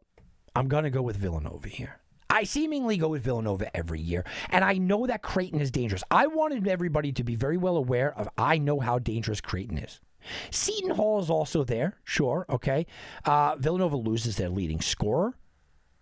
[0.54, 2.00] I'm going to go with Villanova here.
[2.30, 6.02] I seemingly go with Villanova every year, and I know that Creighton is dangerous.
[6.10, 10.00] I wanted everybody to be very well aware of I know how dangerous Creighton is.
[10.50, 12.86] Seton Hall is also there, sure, okay.
[13.24, 15.36] Uh, Villanova loses their leading scorer,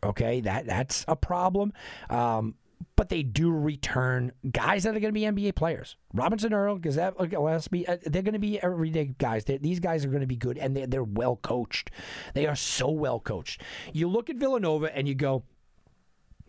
[0.02, 0.40] okay.
[0.40, 1.72] That that's a problem.
[2.08, 2.54] Um,
[2.96, 5.96] but they do return guys that are going to be NBA players.
[6.12, 9.44] Robinson Earl, Gazette, Gillespie, uh, they're going to be everyday guys.
[9.44, 11.90] They're, these guys are going to be good, and they're, they're well coached.
[12.34, 13.62] They are so well coached.
[13.92, 15.44] You look at Villanova and you go,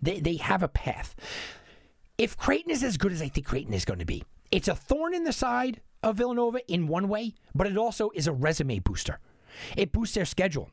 [0.01, 1.15] they, they have a path.
[2.17, 4.75] If Creighton is as good as I think Creighton is going to be, it's a
[4.75, 8.79] thorn in the side of Villanova in one way, but it also is a resume
[8.79, 9.19] booster.
[9.75, 10.69] It boosts their schedule.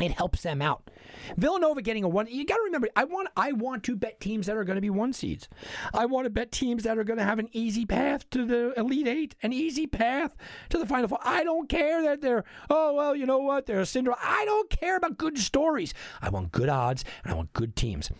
[0.00, 0.90] It helps them out.
[1.36, 2.26] Villanova getting a one.
[2.28, 4.82] You got to remember, I want I want to bet teams that are going to
[4.82, 5.48] be one seeds.
[5.92, 8.74] I want to bet teams that are going to have an easy path to the
[8.76, 10.34] Elite Eight, an easy path
[10.70, 11.20] to the Final Four.
[11.22, 13.66] I don't care that they're oh well, you know what?
[13.66, 14.20] They're a Cinderella.
[14.20, 15.94] I don't care about good stories.
[16.20, 18.10] I want good odds and I want good teams.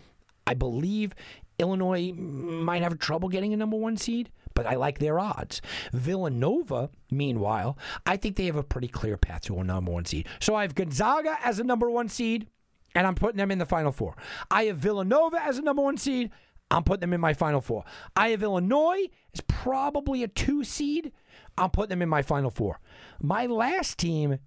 [0.47, 1.13] I believe
[1.59, 5.61] Illinois might have trouble getting a number one seed but I like their odds.
[5.93, 10.27] Villanova, meanwhile, I think they have a pretty clear path to a number one seed.
[10.39, 12.47] So I have Gonzaga as a number one seed,
[12.95, 14.15] and I'm putting them in the Final Four.
[14.49, 16.31] I have Villanova as a number one seed.
[16.71, 17.83] I'm putting them in my Final Four.
[18.15, 21.11] I have Illinois as probably a two seed.
[21.57, 22.79] I'm putting them in my Final Four.
[23.21, 24.39] My last team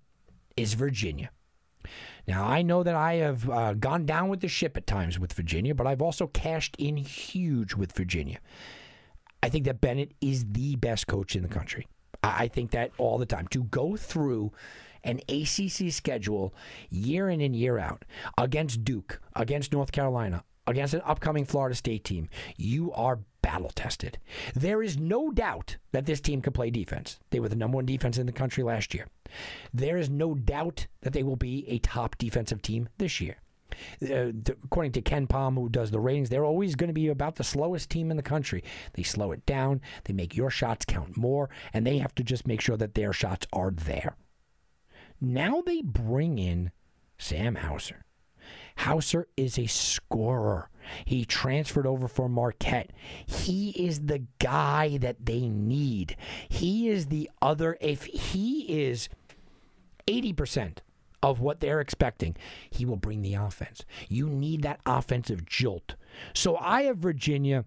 [0.57, 1.31] is Virginia.
[2.27, 5.33] Now, I know that I have uh, gone down with the ship at times with
[5.33, 8.41] Virginia, but I've also cashed in huge with Virginia.
[9.43, 11.87] I think that Bennett is the best coach in the country.
[12.23, 13.47] I think that all the time.
[13.49, 14.53] To go through
[15.05, 16.55] an ACC schedule
[16.91, 18.05] year in and year out
[18.37, 24.19] against Duke, against North Carolina, against an upcoming Florida State team, you are battle tested.
[24.55, 27.19] There is no doubt that this team can play defense.
[27.31, 29.07] They were the number one defense in the country last year.
[29.73, 33.37] There is no doubt that they will be a top defensive team this year
[34.03, 34.33] uh,
[34.65, 37.91] according to KenPom, who does the ratings, they're always going to be about the slowest
[37.91, 38.63] team in the country.
[38.95, 42.47] They slow it down, they make your shots count more, and they have to just
[42.47, 44.17] make sure that their shots are there.
[45.21, 46.71] Now they bring in
[47.19, 48.05] Sam Hauser.
[48.79, 50.71] Hauser is a scorer.
[51.05, 52.93] He transferred over for Marquette.
[53.27, 56.17] He is the guy that they need.
[56.49, 57.77] He is the other.
[57.81, 59.09] If he is
[60.07, 60.79] 80%
[61.23, 62.37] of what they're expecting,
[62.71, 63.85] he will bring the offense.
[64.09, 65.95] You need that offensive jolt.
[66.35, 67.65] So I have Virginia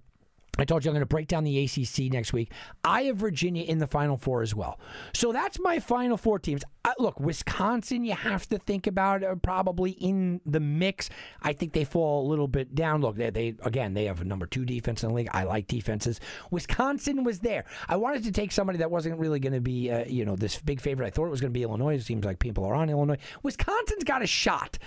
[0.57, 2.51] I told you I'm going to break down the ACC next week.
[2.83, 4.79] I have Virginia in the Final Four as well.
[5.13, 6.63] So that's my Final Four teams.
[6.99, 11.09] Look, Wisconsin, you have to think about uh, probably in the mix.
[11.41, 13.01] I think they fall a little bit down.
[13.01, 15.29] Look, they, they again they have a number two defense in the league.
[15.31, 16.19] I like defenses.
[16.49, 17.65] Wisconsin was there.
[17.87, 20.59] I wanted to take somebody that wasn't really going to be uh, you know this
[20.59, 21.07] big favorite.
[21.07, 21.95] I thought it was going to be Illinois.
[21.95, 23.17] It seems like people are on Illinois.
[23.41, 24.77] Wisconsin's got a shot.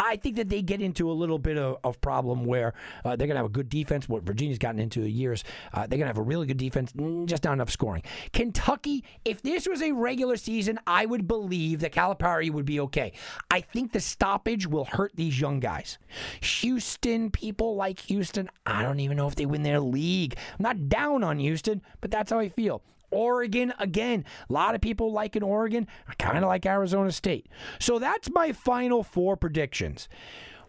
[0.00, 2.74] I think that they get into a little bit of, of problem where
[3.04, 4.08] uh, they're going to have a good defense.
[4.08, 6.92] What Virginia's gotten into years, uh, they're going to have a really good defense,
[7.26, 8.02] just not enough scoring.
[8.32, 13.12] Kentucky, if this was a regular season, I would believe that Calipari would be okay.
[13.50, 15.98] I think the stoppage will hurt these young guys.
[16.40, 20.36] Houston, people like Houston, I don't even know if they win their league.
[20.58, 22.82] I'm not down on Houston, but that's how I feel.
[23.10, 24.24] Oregon again.
[24.48, 25.86] A lot of people like in Oregon.
[26.08, 27.48] I kind of like Arizona State.
[27.78, 30.08] So that's my final four predictions.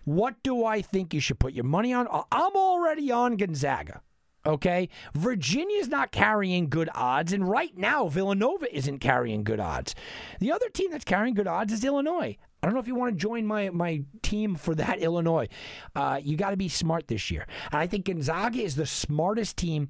[0.03, 2.07] What do I think you should put your money on?
[2.31, 4.01] I'm already on Gonzaga.
[4.45, 4.89] Okay.
[5.15, 7.33] Virginia's not carrying good odds.
[7.33, 9.95] And right now, Villanova isn't carrying good odds.
[10.39, 12.37] The other team that's carrying good odds is Illinois.
[12.61, 15.47] I don't know if you want to join my, my team for that, Illinois.
[15.95, 17.47] Uh, you got to be smart this year.
[17.71, 19.89] And I think Gonzaga is the smartest team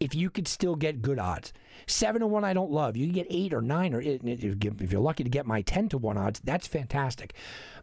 [0.00, 1.52] if you could still get good odds.
[1.86, 2.96] Seven to one, I don't love.
[2.96, 5.98] You can get eight or nine, or if you're lucky to get my ten to
[5.98, 7.34] one odds, that's fantastic.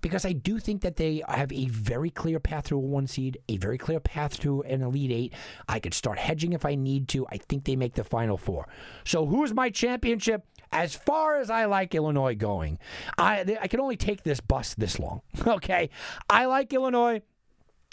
[0.01, 3.37] Because I do think that they have a very clear path to a one seed,
[3.47, 5.33] a very clear path to an elite eight.
[5.67, 7.25] I could start hedging if I need to.
[7.29, 8.67] I think they make the final four.
[9.05, 10.45] So who's my championship?
[10.71, 12.79] As far as I like Illinois going,
[13.17, 15.21] I I can only take this bus this long.
[15.47, 15.89] Okay,
[16.29, 17.21] I like Illinois.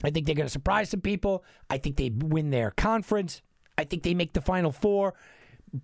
[0.02, 1.44] I think they're going to surprise some people.
[1.68, 3.42] I think they win their conference.
[3.80, 5.14] I think they make the final four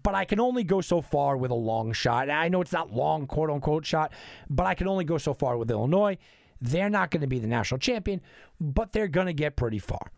[0.02, 2.28] but I can only go so far with a long shot.
[2.30, 4.12] I know it's not long, quote unquote, shot,
[4.50, 6.18] but I can only go so far with Illinois.
[6.60, 8.20] They're not going to be the national champion,
[8.60, 10.10] but they're going to get pretty far.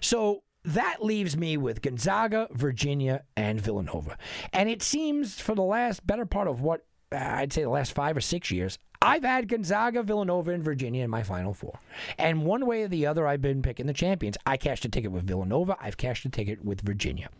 [0.00, 4.18] So that leaves me with Gonzaga, Virginia, and Villanova.
[4.52, 7.92] And it seems for the last better part of what uh, I'd say the last
[7.92, 11.78] five or six years, I've had Gonzaga, Villanova, and Virginia in my final four.
[12.18, 14.36] And one way or the other, I've been picking the champions.
[14.44, 17.30] I cashed a ticket with Villanova, I've cashed a ticket with Virginia.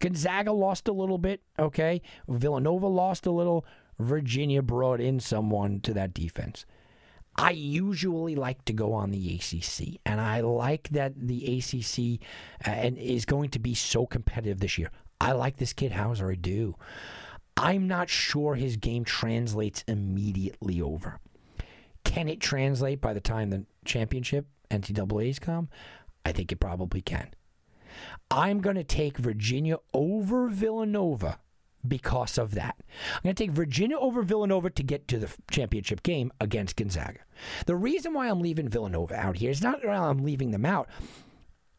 [0.00, 2.00] Gonzaga lost a little bit, okay?
[2.28, 3.66] Villanova lost a little.
[3.98, 6.64] Virginia brought in someone to that defense.
[7.36, 12.20] I usually like to go on the ACC, and I like that the ACC
[12.66, 14.90] uh, and is going to be so competitive this year.
[15.20, 16.76] I like this kid Hauser, I do.
[17.58, 21.18] I'm not sure his game translates immediately over.
[22.04, 25.68] Can it translate by the time the championship NCAA's come?
[26.24, 27.30] I think it probably can.
[28.30, 31.40] I'm going to take Virginia over Villanova
[31.86, 32.76] because of that.
[33.16, 37.20] I'm going to take Virginia over Villanova to get to the championship game against Gonzaga.
[37.66, 40.88] The reason why I'm leaving Villanova out here is not that I'm leaving them out,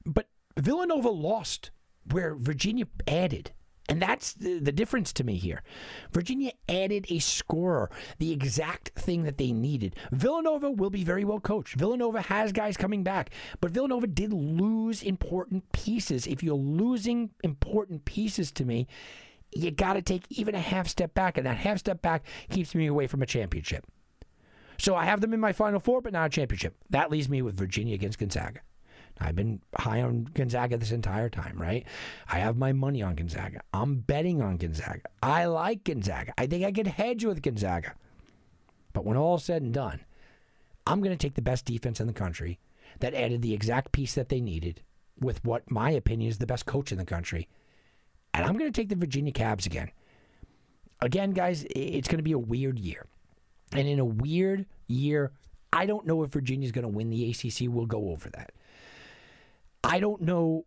[0.06, 0.28] but
[0.58, 1.72] Villanova lost
[2.10, 3.52] where Virginia added.
[3.90, 5.64] And that's the, the difference to me here.
[6.12, 9.96] Virginia added a scorer, the exact thing that they needed.
[10.12, 11.76] Villanova will be very well coached.
[11.76, 16.28] Villanova has guys coming back, but Villanova did lose important pieces.
[16.28, 18.88] If you're losing important pieces to me,
[19.52, 22.76] you got to take even a half step back, and that half step back keeps
[22.76, 23.88] me away from a championship.
[24.78, 26.76] So I have them in my Final Four, but not a championship.
[26.92, 28.62] That leaves me with Virginia against Gonzaga.
[29.20, 31.86] I've been high on Gonzaga this entire time, right?
[32.30, 33.62] I have my money on Gonzaga.
[33.74, 35.02] I'm betting on Gonzaga.
[35.22, 36.34] I like Gonzaga.
[36.38, 37.96] I think I could hedge with Gonzaga.
[38.94, 40.02] But when all's said and done,
[40.88, 42.60] I'm going to take the best defense in the country
[43.00, 44.82] that added the exact piece that they needed
[45.20, 47.48] with what my opinion is the best coach in the country.
[48.34, 49.92] And I'm going to take the Virginia Cavs again.
[51.02, 53.06] Again, guys, it's going to be a weird year.
[53.74, 55.32] And in a weird year,
[55.72, 57.70] I don't know if Virginia's going to win the ACC.
[57.70, 58.52] We'll go over that.
[59.84, 60.66] I don't know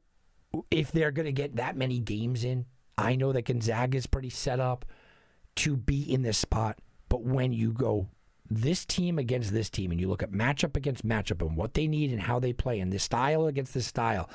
[0.70, 2.66] if they're going to get that many games in.
[2.96, 4.84] I know that Gonzaga is pretty set up
[5.56, 8.08] to be in this spot, but when you go
[8.50, 11.86] this team against this team and you look at matchup against matchup and what they
[11.86, 14.28] need and how they play and this style against this style,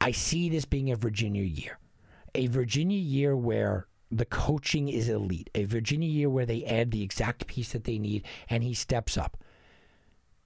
[0.00, 1.78] I see this being a Virginia year.
[2.34, 5.50] A Virginia year where the coaching is elite.
[5.54, 9.16] A Virginia year where they add the exact piece that they need and he steps
[9.16, 9.36] up.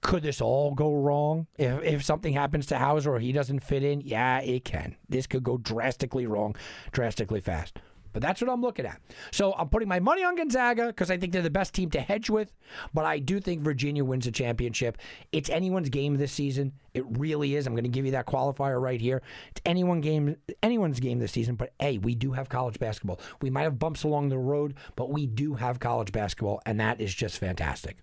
[0.01, 3.83] Could this all go wrong if, if something happens to Hauser or he doesn't fit
[3.83, 4.01] in?
[4.01, 4.95] Yeah, it can.
[5.09, 6.55] This could go drastically wrong,
[6.91, 7.79] drastically fast.
[8.17, 8.99] But that's what I'm looking at.
[9.31, 12.01] So I'm putting my money on Gonzaga because I think they're the best team to
[12.01, 12.51] hedge with.
[12.91, 14.97] But I do think Virginia wins a championship.
[15.31, 16.73] It's anyone's game this season.
[16.95, 17.67] It really is.
[17.67, 19.21] I'm going to give you that qualifier right here.
[19.51, 21.53] It's anyone game, anyone's game this season.
[21.53, 23.19] But hey, we do have college basketball.
[23.39, 26.99] We might have bumps along the road, but we do have college basketball, and that
[26.99, 27.97] is just fantastic.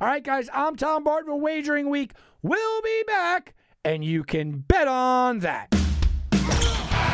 [0.00, 2.12] All right, guys, I'm Tom Barton for Wagering Week.
[2.42, 3.54] We'll be back,
[3.84, 5.72] and you can bet on that.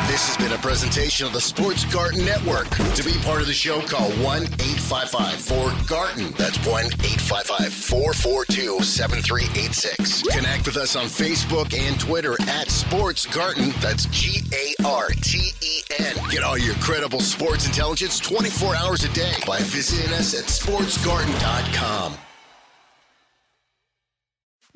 [0.09, 2.67] This has been a presentation of the Sports Garten Network.
[2.95, 6.31] To be part of the show, call 1 855 4 Garten.
[6.31, 10.23] That's 1 855 442 7386.
[10.23, 13.71] Connect with us on Facebook and Twitter at Sports Garten.
[13.81, 16.15] That's G A R T E N.
[16.31, 22.17] Get all your credible sports intelligence 24 hours a day by visiting us at sportsgarten.com.